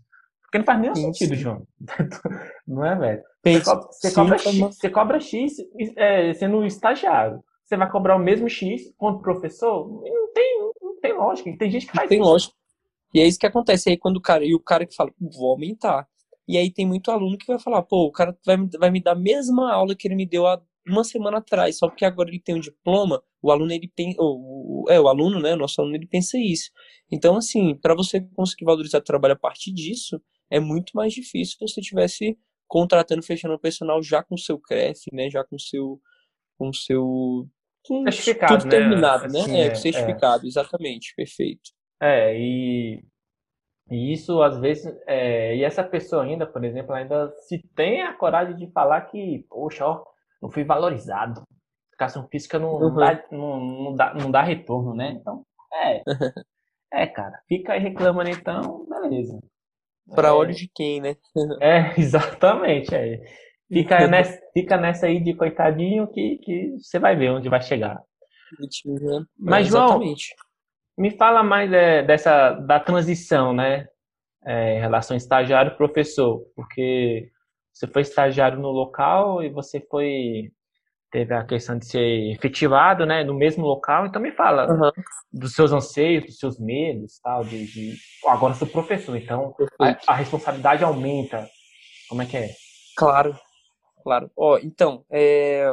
[0.43, 1.43] Porque não faz nenhum sim, sentido, sim.
[1.43, 1.63] João.
[2.67, 3.23] não é, velho?
[3.45, 5.53] Você, cobra, você, cobra X, você cobra X
[5.97, 9.87] é, sendo estagiário você vai cobrar o mesmo X quanto professor?
[9.87, 11.55] Não tem, não tem lógica.
[11.59, 12.31] Tem gente que faz não tem isso.
[12.31, 12.55] lógica.
[13.13, 13.91] E é isso que acontece.
[13.91, 16.09] aí quando o cara, e o cara que fala, vou aumentar.
[16.49, 19.13] E aí tem muito aluno que vai falar, pô, o cara vai, vai me dar
[19.13, 22.41] a mesma aula que ele me deu há uma semana atrás, só porque agora ele
[22.41, 25.95] tem um diploma, o aluno ele pensa, o, é, o aluno, né, o nosso aluno
[25.95, 26.71] ele pensa isso.
[27.13, 31.57] Então, assim, para você conseguir valorizar o trabalho a partir disso, é muito mais difícil
[31.59, 36.01] se você tivesse contratando, fechando o personal já com seu CREF, né, já com seu
[36.57, 37.47] com seu
[38.11, 38.71] certificado, tudo né?
[38.71, 39.41] terminado, né?
[39.41, 40.49] Assim, é, é, certificado, é.
[40.49, 41.71] exatamente, perfeito.
[42.03, 43.03] É, e,
[43.91, 48.13] e isso às vezes, é, e essa pessoa ainda, por exemplo, ainda se tem a
[48.13, 50.05] coragem de falar que, poxa, ó,
[50.43, 51.43] não fui valorizado.
[51.89, 52.95] Educação física não, uhum.
[52.95, 55.17] dá, não, não, dá, não dá retorno, né?
[55.21, 56.03] Então, é.
[56.93, 59.39] é, cara, fica aí reclamando então, beleza.
[60.15, 61.17] Para é, olho de quem, né?
[61.61, 63.21] é, exatamente, é.
[63.73, 68.01] Fica nessa, fica nessa aí de coitadinho que, que você vai ver onde vai chegar.
[69.39, 70.01] Mas, João,
[70.99, 73.87] me fala mais é, dessa da transição, né?
[74.45, 77.31] É, em relação estagiário professor, porque
[77.73, 80.51] você foi estagiário no local e você foi
[81.11, 84.07] teve a questão de ser efetivado, né, no mesmo local.
[84.07, 84.91] Então me fala uhum.
[85.33, 87.97] dos seus anseios, dos seus medos, tal, de, de...
[88.27, 91.49] agora sou professor, então a, a, responsabilidade aumenta.
[92.09, 92.51] Como é que é?
[92.97, 93.35] Claro,
[94.03, 94.31] claro.
[94.37, 95.73] Ó, então, é,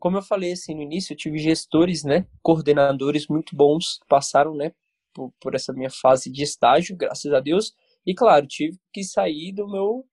[0.00, 4.54] como eu falei assim no início, eu tive gestores, né, coordenadores muito bons que passaram,
[4.54, 4.72] né,
[5.14, 7.74] por, por essa minha fase de estágio, graças a Deus.
[8.06, 10.04] E claro, tive que sair do meu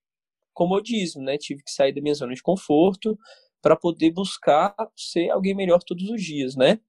[0.52, 1.38] comodismo, né?
[1.38, 3.16] Tive que sair da minha zona de conforto
[3.62, 6.80] para poder buscar ser alguém melhor todos os dias, né?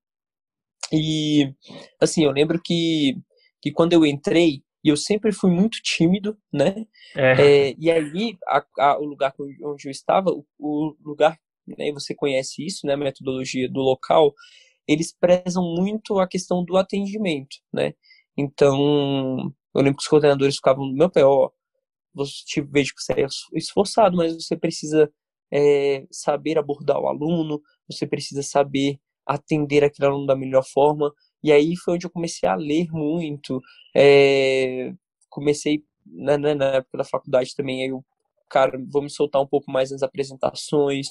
[0.91, 1.53] E
[2.01, 3.15] assim, eu lembro que,
[3.61, 6.85] que quando eu entrei, eu sempre fui muito tímido, né?
[7.15, 7.69] É.
[7.69, 9.33] É, e aí, a, a, o lugar
[9.63, 11.39] onde eu estava, o, o lugar,
[11.77, 12.93] né, você conhece isso, né?
[12.93, 14.33] A metodologia do local,
[14.87, 17.93] eles prezam muito a questão do atendimento, né?
[18.37, 21.49] Então, eu lembro que os coordenadores ficavam no meu pé, ó,
[22.13, 25.11] você vejo que você é esforçado, mas você precisa
[25.51, 31.13] é, saber abordar o aluno, você precisa saber atender aquele aluno da melhor forma.
[31.43, 33.61] E aí foi onde eu comecei a ler muito.
[33.95, 34.91] É,
[35.29, 38.03] comecei na, na, na, época da faculdade também, aí eu,
[38.49, 41.07] cara, vou me soltar um pouco mais nas apresentações.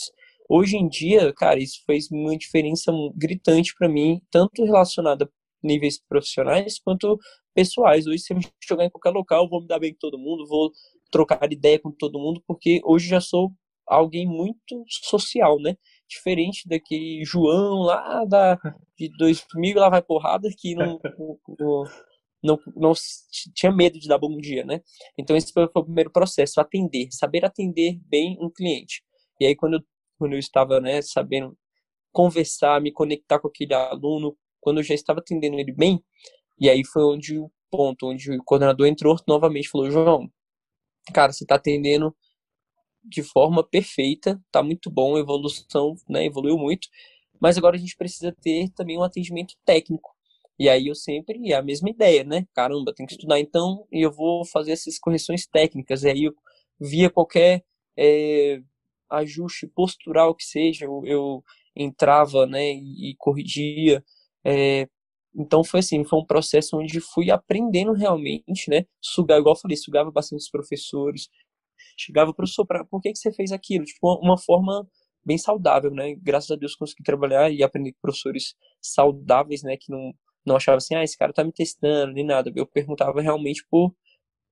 [0.49, 5.29] Hoje em dia, cara, isso fez uma diferença gritante para mim, tanto relacionada a
[5.63, 7.19] níveis profissionais quanto
[7.55, 8.07] pessoais.
[8.07, 10.47] Hoje, se eu me jogar em qualquer local, vou me dar bem com todo mundo,
[10.47, 10.73] vou
[11.11, 13.53] trocar ideia com todo mundo, porque hoje já sou
[13.87, 15.77] alguém muito social, né?
[16.09, 18.59] Diferente daquele João lá da,
[18.97, 20.99] de 2000 lá vai porrada que não,
[21.59, 21.85] não,
[22.43, 22.93] não, não,
[23.55, 24.81] tinha medo de dar bom dia, né?
[25.19, 29.03] Então esse foi, foi, o primeiro processo, atender, saber atender bem um cliente.
[29.41, 29.81] E aí quando eu,
[30.19, 31.57] quando eu estava, né, sabendo
[32.13, 36.03] conversar, me conectar com aquele aluno, quando eu já estava atendendo ele bem,
[36.61, 40.31] e aí foi onde o ponto, onde o coordenador entrou novamente falou, João,
[41.13, 42.15] cara, você está atendendo
[43.05, 46.89] de forma perfeita, tá muito bom, a evolução, né, evoluiu muito,
[47.41, 50.11] mas agora a gente precisa ter também um atendimento técnico.
[50.59, 52.45] E aí eu sempre, é a mesma ideia, né?
[52.53, 56.03] Caramba, tem que estudar então e eu vou fazer essas correções técnicas.
[56.03, 56.35] E aí eu
[56.81, 57.65] via qualquer
[57.97, 58.61] é,
[59.11, 61.45] ajuste postural que seja, eu, eu
[61.77, 64.05] entrava, né, e, e corrigia.
[64.45, 64.89] É,
[65.35, 68.85] então foi assim, foi um processo onde fui aprendendo realmente, né?
[69.01, 71.29] Sugar, igual eu falei, sugava bastante os professores,
[71.97, 73.85] chegava, professor, pra, por que, que você fez aquilo?
[73.85, 74.89] Tipo, uma, uma forma
[75.25, 76.15] bem saudável, né?
[76.23, 79.77] Graças a Deus consegui trabalhar e aprender com professores saudáveis, né?
[79.77, 80.13] Que não,
[80.47, 82.53] não achavam assim, ah, esse cara tá me testando, nem nada.
[82.55, 83.95] Eu perguntava realmente por,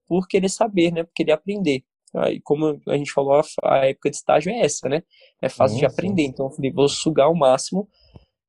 [0.09, 1.05] por querer saber, né?
[1.05, 1.85] Por querer aprender.
[2.17, 5.03] Aí, como a gente falou, a, a época de estágio é essa, né?
[5.41, 6.23] É fácil de aprender.
[6.23, 7.89] Então, eu falei, vou sugar ao máximo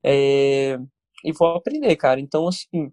[0.04, 0.78] é,
[1.24, 2.20] e vou aprender, cara.
[2.20, 2.92] Então, assim,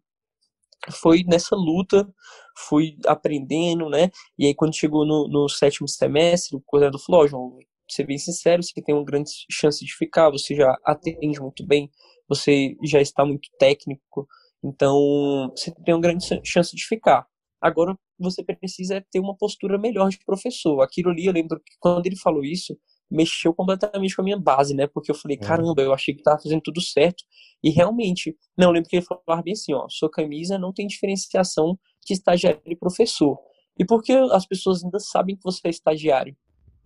[0.91, 2.09] foi nessa luta,
[2.57, 4.11] fui aprendendo, né?
[4.39, 7.59] E aí, quando chegou no, no sétimo semestre, o coordenador falou: Ó, oh, João,
[7.89, 11.91] ser bem sincero, você tem uma grande chance de ficar, você já atende muito bem,
[12.29, 14.27] você já está muito técnico,
[14.63, 17.27] então você tem uma grande chance de ficar.
[17.61, 20.81] Agora você precisa ter uma postura melhor de professor.
[20.83, 22.77] Aquilo ali, eu lembro que quando ele falou isso,
[23.11, 24.87] mexeu completamente com a minha base, né?
[24.87, 25.45] Porque eu falei, é.
[25.45, 27.25] caramba, eu achei que tava fazendo tudo certo.
[27.63, 30.87] E realmente, não, eu lembro que ele falava bem assim, ó, sua camisa não tem
[30.87, 33.39] diferenciação de estagiário e professor.
[33.79, 36.37] E porque as pessoas ainda sabem que você é estagiário?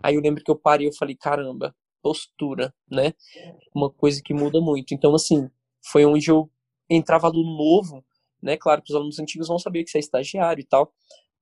[0.03, 3.13] Aí eu lembro que eu parei e eu falei, caramba, postura, né?
[3.75, 4.95] Uma coisa que muda muito.
[4.95, 5.49] Então, assim,
[5.85, 6.51] foi onde eu
[6.89, 8.05] entrava aluno novo,
[8.43, 8.57] né?
[8.57, 10.93] Claro que os alunos antigos vão saber que você é estagiário e tal.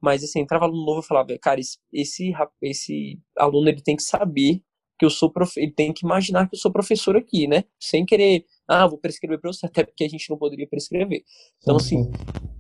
[0.01, 2.33] Mas, assim, entrava aluno novo e falava, cara, esse, esse,
[2.63, 4.63] esse aluno, ele tem que saber
[4.99, 5.57] que eu sou prof...
[5.57, 7.65] ele tem que imaginar que eu sou professor aqui, né?
[7.79, 11.23] Sem querer, ah, vou prescrever para você, até porque a gente não poderia prescrever.
[11.63, 12.11] Então, assim,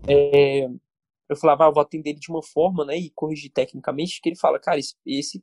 [0.08, 0.66] é...
[1.28, 4.28] eu falava, ah, eu vou atender ele de uma forma, né, e corrigir tecnicamente, que
[4.28, 5.42] ele fala, cara, esse, esse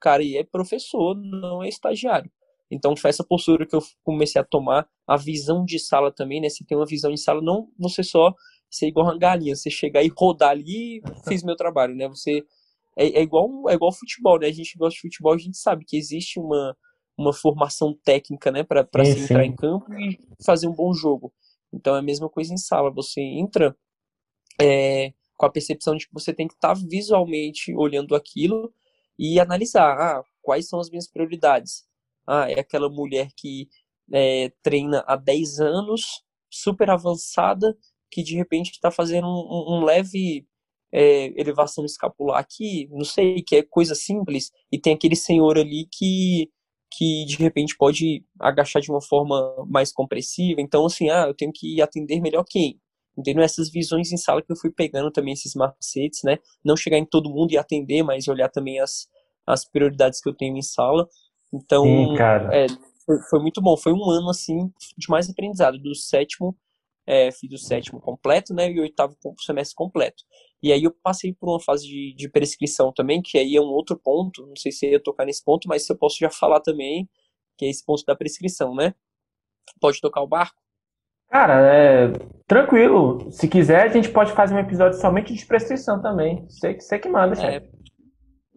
[0.00, 2.30] cara aí é professor, não é estagiário.
[2.70, 6.48] Então, foi essa postura que eu comecei a tomar, a visão de sala também, né?
[6.48, 8.34] Você tem uma visão de sala, não você só
[8.70, 12.08] ser igual uma galinha, você chegar e rodar ali e fiz meu trabalho, né?
[12.08, 12.44] Você
[12.96, 14.46] é, é, igual é igual futebol, né?
[14.46, 16.76] A gente gosta de futebol, a gente sabe que existe uma,
[17.18, 21.32] uma formação técnica, né, para se entrar em campo e fazer um bom jogo.
[21.72, 23.76] Então é a mesma coisa em sala, você entra
[24.60, 28.72] é, com a percepção de que você tem que estar tá visualmente olhando aquilo
[29.18, 31.84] e analisar ah, quais são as minhas prioridades.
[32.26, 33.68] Ah, é aquela mulher que
[34.12, 37.76] é, treina há 10 anos, super avançada,
[38.10, 40.46] que de repente está fazendo um, um leve
[40.92, 45.86] é, elevação escapular aqui, não sei, que é coisa simples, e tem aquele senhor ali
[45.92, 46.50] que,
[46.92, 51.52] que de repente pode agachar de uma forma mais compressiva, então assim, ah, eu tenho
[51.54, 52.80] que atender melhor quem?
[53.16, 53.42] Entendeu?
[53.42, 56.38] Essas visões em sala que eu fui pegando também, esses macetes, né?
[56.64, 59.08] Não chegar em todo mundo e atender, mas olhar também as,
[59.46, 61.08] as prioridades que eu tenho em sala.
[61.52, 62.16] Então, Sim,
[62.52, 62.66] é,
[63.04, 63.76] foi, foi, muito bom.
[63.76, 65.78] Foi um ano, assim, de mais aprendizado.
[65.78, 66.56] Do sétimo,
[67.06, 68.70] é, fiz o sétimo completo, né?
[68.70, 70.22] E o oitavo semestre completo.
[70.62, 73.64] E aí eu passei por uma fase de, de prescrição também, que aí é um
[73.64, 76.30] outro ponto, não sei se eu ia tocar nesse ponto, mas se eu posso já
[76.30, 77.08] falar também,
[77.56, 78.94] que é esse ponto da prescrição, né?
[79.80, 80.60] Pode tocar o barco?
[81.28, 82.12] Cara, é
[82.46, 83.30] tranquilo.
[83.30, 86.44] Se quiser, a gente pode fazer um episódio somente de prescrição também.
[86.48, 87.66] Você, você que manda, chefe.
[87.66, 87.79] É...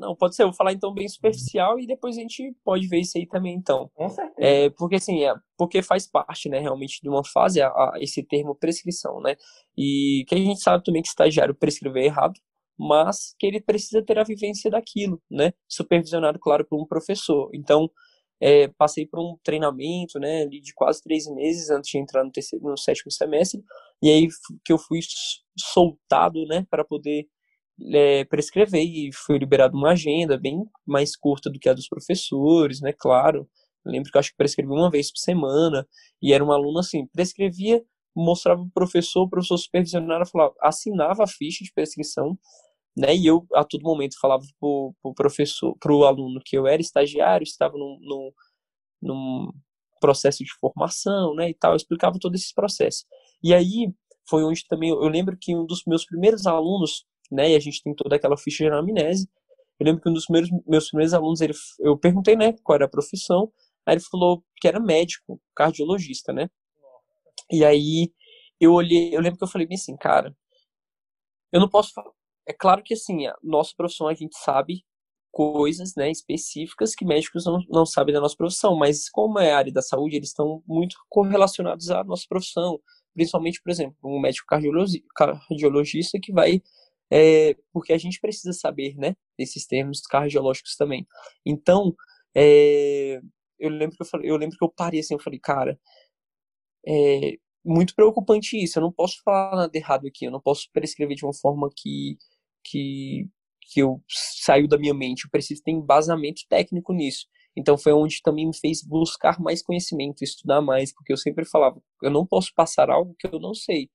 [0.03, 0.43] Não, pode ser.
[0.43, 3.55] Eu vou falar então bem superficial e depois a gente pode ver isso aí também,
[3.55, 3.89] então.
[3.95, 4.35] Com certeza.
[4.37, 8.21] É, porque assim, é, porque faz parte, né, realmente de uma fase a, a, esse
[8.21, 9.37] termo prescrição, né?
[9.77, 12.37] E que a gente sabe também que estagiário prescrever errado,
[12.77, 15.53] mas que ele precisa ter a vivência daquilo, né?
[15.69, 17.49] Supervisionado, claro, por um professor.
[17.53, 17.89] Então,
[18.41, 22.65] é, passei por um treinamento, né, de quase três meses antes de entrar no terceiro,
[22.65, 23.63] no sétimo semestre,
[24.01, 24.27] e aí
[24.65, 24.99] que eu fui
[25.57, 27.25] soltado, né, para poder
[27.93, 32.81] é, prescrever e foi liberado uma agenda bem mais curta do que a dos professores,
[32.81, 33.49] né, claro.
[33.85, 35.87] Eu lembro que eu acho que prescrevi uma vez por semana
[36.21, 37.83] e era um aluno assim, prescrevia,
[38.15, 42.37] mostrava o professor, o professor supervisionava, falava, assinava a ficha de prescrição,
[42.95, 46.81] né, e eu a todo momento falava pro, pro professor, pro aluno que eu era
[46.81, 48.31] estagiário, estava num, num,
[49.01, 49.51] num
[49.99, 53.05] processo de formação, né, e tal, eu explicava todo esse processo.
[53.43, 53.91] E aí
[54.29, 57.51] foi onde também eu lembro que um dos meus primeiros alunos né?
[57.51, 59.29] E a gente tem toda aquela ficha de anamnese.
[59.79, 62.85] Eu lembro que um dos meus, meus primeiros alunos, ele, eu perguntei, né, qual era
[62.85, 63.51] a profissão.
[63.85, 66.49] Aí ele falou que era médico, cardiologista, né?
[67.51, 68.11] E aí
[68.59, 70.35] eu olhei, eu lembro que eu falei bem assim, cara,
[71.51, 72.11] eu não posso falar.
[72.47, 74.83] É claro que assim, a nossa profissão a gente sabe
[75.31, 79.57] coisas, né, específicas que médicos não, não sabem da nossa profissão, mas como é a
[79.57, 82.79] área da saúde, eles estão muito correlacionados à nossa profissão,
[83.15, 86.61] principalmente, por exemplo, um médico cardiologista que vai
[87.13, 91.05] é, porque a gente precisa saber, né, desses termos cardiológicos também.
[91.45, 91.93] Então,
[92.35, 93.21] é,
[93.59, 95.79] eu lembro que eu falei, eu lembro que eu parei assim, eu falei, cara,
[96.85, 98.77] é muito preocupante isso.
[98.79, 100.25] Eu não posso falar nada errado aqui.
[100.25, 102.17] Eu não posso prescrever de uma forma que
[102.65, 103.27] que
[103.71, 104.01] que eu
[104.43, 105.25] saiu da minha mente.
[105.25, 107.27] Eu preciso ter embasamento técnico nisso.
[107.55, 111.81] Então foi onde também me fez buscar mais conhecimento, estudar mais, porque eu sempre falava,
[112.01, 113.89] eu não posso passar algo que eu não sei,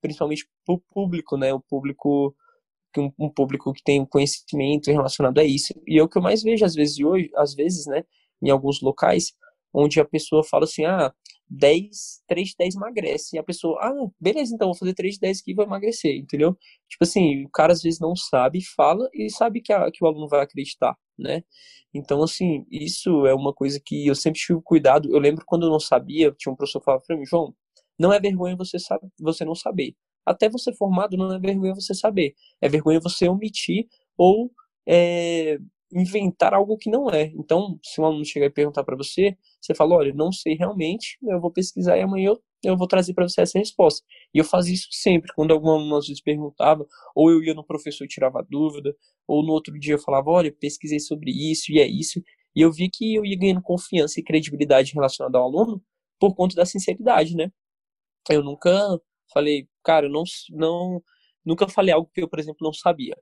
[0.00, 1.52] principalmente para o público, né?
[1.52, 2.34] O público
[2.98, 5.72] um, um público que tem conhecimento relacionado a isso.
[5.86, 8.04] E é o que eu mais vejo às vezes hoje, às vezes, né,
[8.42, 9.32] em alguns locais,
[9.72, 11.12] onde a pessoa fala assim, ah,
[11.48, 13.36] 10, 3 de 10 emagrece.
[13.36, 16.16] E a pessoa, ah, beleza, então vou fazer 3 de 10 aqui e vou emagrecer,
[16.16, 16.56] entendeu?
[16.88, 20.06] Tipo assim, o cara às vezes não sabe, fala e sabe que, a, que o
[20.06, 21.42] aluno vai acreditar, né?
[21.92, 25.12] Então, assim, isso é uma coisa que eu sempre tive cuidado.
[25.12, 27.54] Eu lembro quando eu não sabia, tinha um professor que falava pra mim, João,
[27.98, 31.94] não é vergonha você, sabe, você não saber até você formado não é vergonha você
[31.94, 32.34] saber.
[32.60, 34.50] É vergonha você omitir ou
[34.86, 35.58] é,
[35.92, 37.32] inventar algo que não é.
[37.36, 41.18] Então, se um aluno chegar e perguntar para você, você fala, olha, não sei realmente,
[41.22, 44.04] eu vou pesquisar e amanhã eu, eu vou trazer para você essa resposta.
[44.34, 47.64] E eu fazia isso sempre, quando algum aluno às vezes perguntava, ou eu ia no
[47.64, 48.94] professor e tirava dúvida,
[49.26, 52.22] ou no outro dia eu falava, olha, pesquisei sobre isso e é isso.
[52.54, 55.82] E eu vi que eu ia ganhando confiança e credibilidade relacionada ao aluno
[56.18, 57.50] por conta da sinceridade, né?
[58.30, 58.70] Eu nunca
[59.32, 61.02] falei, cara, não, não,
[61.44, 63.16] nunca falei algo que eu, por exemplo, não sabia,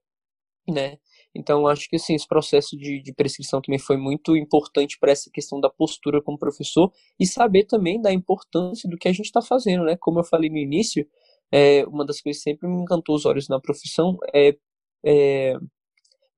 [0.69, 0.99] né?
[1.35, 5.31] Então, acho que assim, esse processo de, de prescrição também foi muito importante para essa
[5.33, 9.43] questão da postura como professor e saber também da importância do que a gente está
[9.43, 9.97] fazendo, né?
[10.01, 11.07] Como eu falei no início,
[11.53, 14.57] é, uma das coisas que sempre me encantou os olhos na profissão é,
[15.05, 15.55] é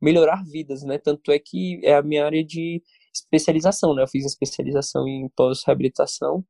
[0.00, 0.98] melhorar vidas, né?
[0.98, 2.82] Tanto é que é a minha área de
[3.14, 4.02] especialização, né?
[4.02, 6.44] Eu fiz especialização em pós-reabilitação,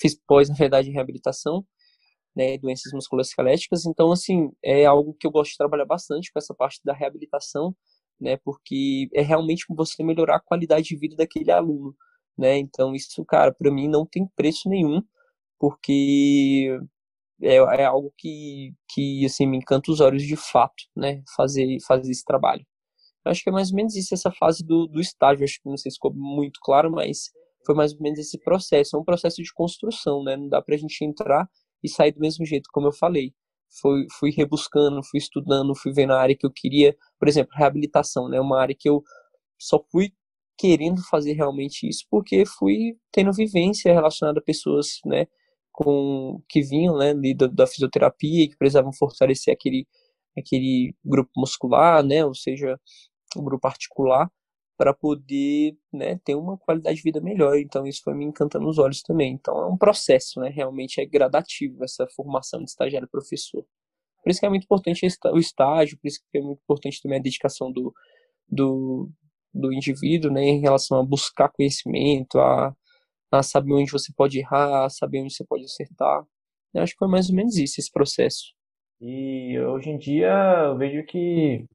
[0.00, 1.64] fiz pós, na verdade, em reabilitação,
[2.40, 3.84] né, doenças musculoesqueléticas.
[3.84, 7.76] Então, assim, é algo que eu gosto de trabalhar bastante com essa parte da reabilitação,
[8.18, 11.94] né, porque é realmente você melhorar a qualidade de vida daquele aluno,
[12.38, 12.56] né?
[12.58, 15.02] Então, isso, cara, para mim não tem preço nenhum,
[15.58, 16.78] porque
[17.42, 22.10] é, é algo que, que, assim, me encanta os olhos de fato, né, fazer, fazer
[22.10, 22.64] esse trabalho.
[23.24, 25.68] Eu acho que é mais ou menos isso, essa fase do, do estágio, acho que
[25.68, 27.30] não sei se ficou muito claro, mas
[27.66, 30.76] foi mais ou menos esse processo, é um processo de construção, né, não dá pra
[30.76, 31.48] gente entrar
[31.82, 33.32] e sair do mesmo jeito, como eu falei.
[33.80, 36.96] Fui, fui rebuscando, fui estudando, fui vendo a área que eu queria.
[37.18, 38.40] Por exemplo, reabilitação, né?
[38.40, 39.02] Uma área que eu
[39.58, 40.12] só fui
[40.58, 45.26] querendo fazer realmente isso porque fui tendo vivência relacionada a pessoas, né?
[45.72, 47.14] Com, que vinham, né?
[47.34, 49.86] Da, da fisioterapia que precisavam fortalecer aquele,
[50.38, 52.24] aquele grupo muscular, né?
[52.24, 52.78] Ou seja,
[53.36, 54.30] o grupo articular
[54.80, 57.58] para poder né, ter uma qualidade de vida melhor.
[57.58, 59.34] Então isso foi me encantando os olhos também.
[59.34, 60.48] Então é um processo, né?
[60.48, 63.62] Realmente é gradativo essa formação de estagiário professor.
[64.24, 67.18] Por isso que é muito importante o estágio, por isso que é muito importante também
[67.18, 67.92] a dedicação do,
[68.48, 69.10] do,
[69.52, 72.74] do indivíduo, né, em relação a buscar conhecimento, a,
[73.30, 76.24] a saber onde você pode errar, a saber onde você pode acertar.
[76.72, 78.54] Eu acho que foi mais ou menos isso, esse processo.
[78.98, 80.32] E hoje em dia
[80.68, 81.66] eu vejo que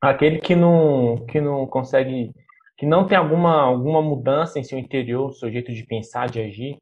[0.00, 2.32] aquele que não, que não consegue,
[2.76, 6.78] que não tem alguma, alguma mudança em seu interior, seu jeito de pensar, de agir,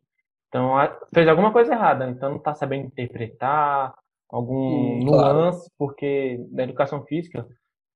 [0.49, 0.73] então
[1.13, 3.95] fez alguma coisa errada, então não está sabendo interpretar
[4.31, 5.73] algum hum, nuance, claro.
[5.79, 7.47] porque na educação física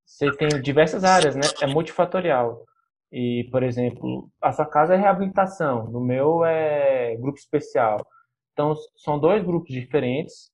[0.04, 1.42] você tem diversas áreas, né?
[1.62, 2.64] É multifatorial.
[3.10, 8.04] E, por exemplo, a sua casa é reabilitação, no meu é grupo especial.
[8.52, 10.50] Então, são dois grupos diferentes,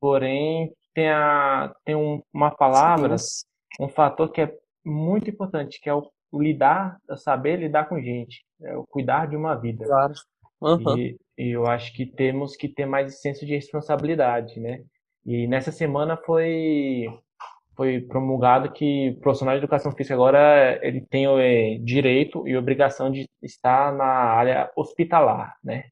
[0.00, 3.16] porém, tem, a, tem um, uma palavra,
[3.80, 4.54] um fator que é
[4.84, 9.54] muito importante, que é o lidar, saber lidar com gente, é o cuidar de uma
[9.54, 9.84] vida.
[9.84, 10.14] Claro.
[10.60, 10.98] Uhum.
[10.98, 14.82] E, e eu acho que temos que ter mais senso de responsabilidade, né?
[15.24, 17.06] E nessa semana foi
[17.76, 22.56] foi promulgado que o profissional de educação física agora ele tem o é, direito e
[22.56, 25.84] obrigação de estar na área hospitalar, né?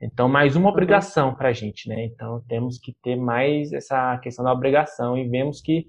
[0.00, 0.72] Então, mais uma uhum.
[0.72, 2.04] obrigação para a gente, né?
[2.06, 5.86] Então, temos que ter mais essa questão da obrigação e vemos que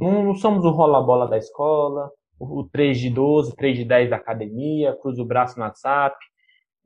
[0.00, 4.16] não, não somos o rola-bola da escola, o 3 de 12, 3 de 10 da
[4.16, 6.16] academia, cruza o braço no WhatsApp.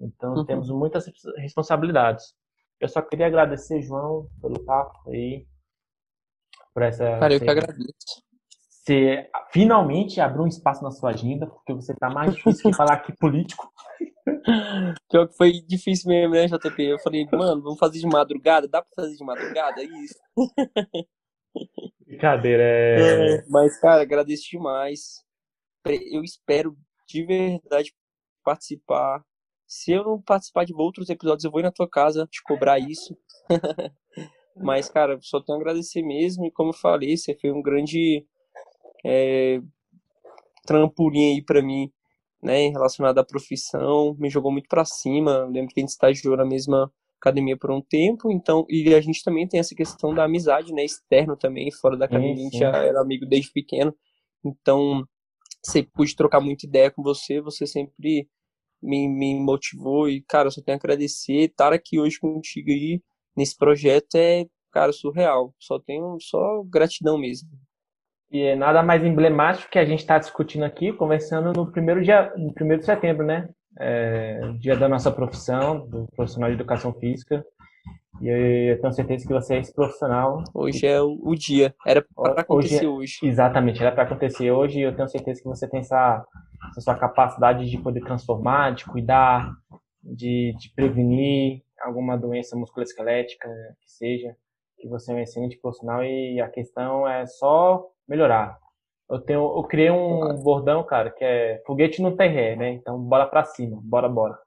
[0.00, 0.44] Então, uhum.
[0.44, 1.06] temos muitas
[1.36, 2.34] responsabilidades.
[2.80, 5.46] Eu só queria agradecer, João, pelo papo aí,
[6.74, 7.18] por essa.
[7.18, 8.24] Cara, eu que agradeço.
[8.68, 12.94] Você finalmente abriu um espaço na sua agenda, porque você está mais difícil que falar
[12.94, 13.72] aqui político.
[15.08, 16.82] Pior que foi difícil mesmo, né, JP?
[16.82, 18.68] Eu falei, mano, vamos fazer de madrugada?
[18.68, 19.80] Dá pra fazer de madrugada?
[19.80, 20.18] É isso.
[22.06, 23.36] Brincadeira, é...
[23.36, 23.44] é...
[23.48, 25.24] Mas, cara, agradeço demais.
[26.10, 26.76] Eu espero
[27.06, 27.94] de verdade
[28.42, 29.24] participar.
[29.66, 32.78] Se eu não participar de outros episódios, eu vou ir na tua casa te cobrar
[32.78, 33.16] isso.
[34.56, 36.46] Mas, cara, só tenho a agradecer mesmo.
[36.46, 38.24] E como eu falei, você foi um grande
[39.04, 39.60] é,
[40.64, 41.92] trampolim aí pra mim
[42.44, 45.46] né, relacionado à profissão, me jogou muito para cima.
[45.46, 46.92] Lembro que a gente estagiou na mesma
[47.24, 50.84] academia por um tempo, então, e a gente também tem essa questão da amizade, né,
[50.84, 52.46] externo também, fora da academia, sim, sim.
[52.46, 53.94] a gente já era amigo desde pequeno,
[54.44, 55.04] então,
[55.64, 58.28] sempre pude trocar muita ideia com você, você sempre
[58.82, 63.00] me, me motivou e, cara, eu só tenho a agradecer, estar aqui hoje contigo aí,
[63.36, 67.48] nesse projeto é, cara, surreal, só tenho, só gratidão mesmo.
[68.30, 72.32] E é nada mais emblemático que a gente está discutindo aqui, conversando no primeiro dia,
[72.36, 73.48] no primeiro de setembro, né?
[73.78, 77.44] É, dia da nossa profissão, do profissional de educação física.
[78.20, 80.42] E eu tenho certeza que você é esse profissional.
[80.54, 81.74] Hoje é o, o dia.
[81.84, 83.18] Era para acontecer hoje, hoje.
[83.22, 84.78] Exatamente, era para acontecer hoje.
[84.78, 86.24] E eu tenho certeza que você tem essa,
[86.70, 89.52] essa sua capacidade de poder transformar, de cuidar,
[90.02, 93.48] de, de prevenir alguma doença musculoesquelética
[93.80, 94.36] que seja.
[94.78, 98.58] Que você é um excelente profissional e a questão é só melhorar.
[99.08, 102.72] Eu tenho, eu criei um bordão, cara, que é foguete no terré, né?
[102.72, 104.38] Então bora pra cima, bora, bora.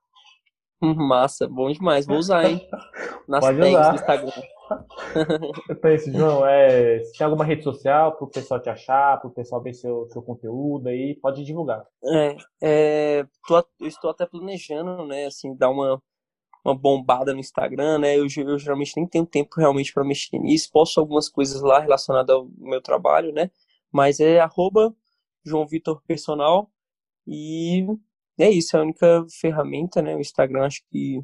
[0.82, 2.68] Massa, bom demais, vou usar, hein?
[3.28, 3.90] Nas Pode usar.
[3.90, 4.32] do Instagram.
[5.70, 9.28] então, esse, João, é, se tem alguma rede social para o pessoal te achar, para
[9.28, 11.86] o pessoal ver seu, seu conteúdo aí, pode divulgar.
[12.04, 16.02] É, é tô, eu estou até planejando, né, assim, dar uma,
[16.66, 18.18] uma bombada no Instagram, né?
[18.18, 20.70] Eu, eu geralmente nem tenho tempo realmente para mexer nisso.
[20.72, 23.50] Posto algumas coisas lá relacionadas ao meu trabalho, né?
[23.92, 24.96] Mas é arroba
[25.46, 26.72] João Vitor Personal.
[27.26, 27.86] E
[28.40, 30.16] é isso, é a única ferramenta, né?
[30.16, 31.22] O Instagram, acho que,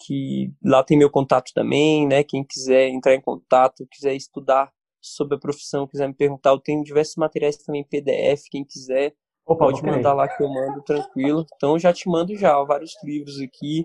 [0.00, 2.24] que lá tem meu contato também, né?
[2.24, 6.82] Quem quiser entrar em contato, quiser estudar sobre a profissão, quiser me perguntar, eu tenho
[6.82, 9.14] diversos materiais também em PDF, quem quiser.
[9.46, 11.46] Opa, pode mandar lá que eu mando tranquilo.
[11.56, 13.82] Então eu já te mando já vários livros aqui,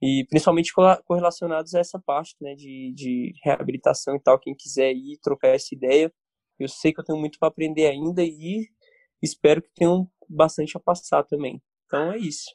[0.00, 0.72] e principalmente
[1.04, 4.38] correlacionados a essa parte né, de, de reabilitação e tal.
[4.38, 6.12] Quem quiser ir trocar essa ideia,
[6.64, 8.68] eu sei que eu tenho muito para aprender ainda e
[9.22, 11.62] espero que tenham bastante a passar também.
[11.86, 12.50] Então é isso.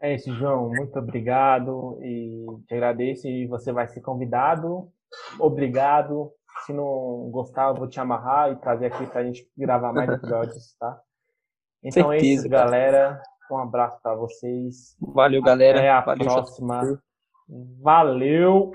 [0.00, 0.68] É isso, João.
[0.68, 3.28] Muito obrigado e te agradeço.
[3.28, 4.90] E você vai ser convidado.
[5.38, 6.32] Obrigado.
[6.66, 10.10] Se não gostar, eu vou te amarrar e trazer aqui para a gente gravar mais
[10.10, 11.00] episódios, tá?
[11.82, 13.22] Então Certeza, é isso, galera.
[13.50, 14.96] Um abraço para vocês.
[15.00, 15.78] Valeu, galera.
[15.78, 17.00] Até a Valeu, próxima.
[17.80, 18.72] Valeu.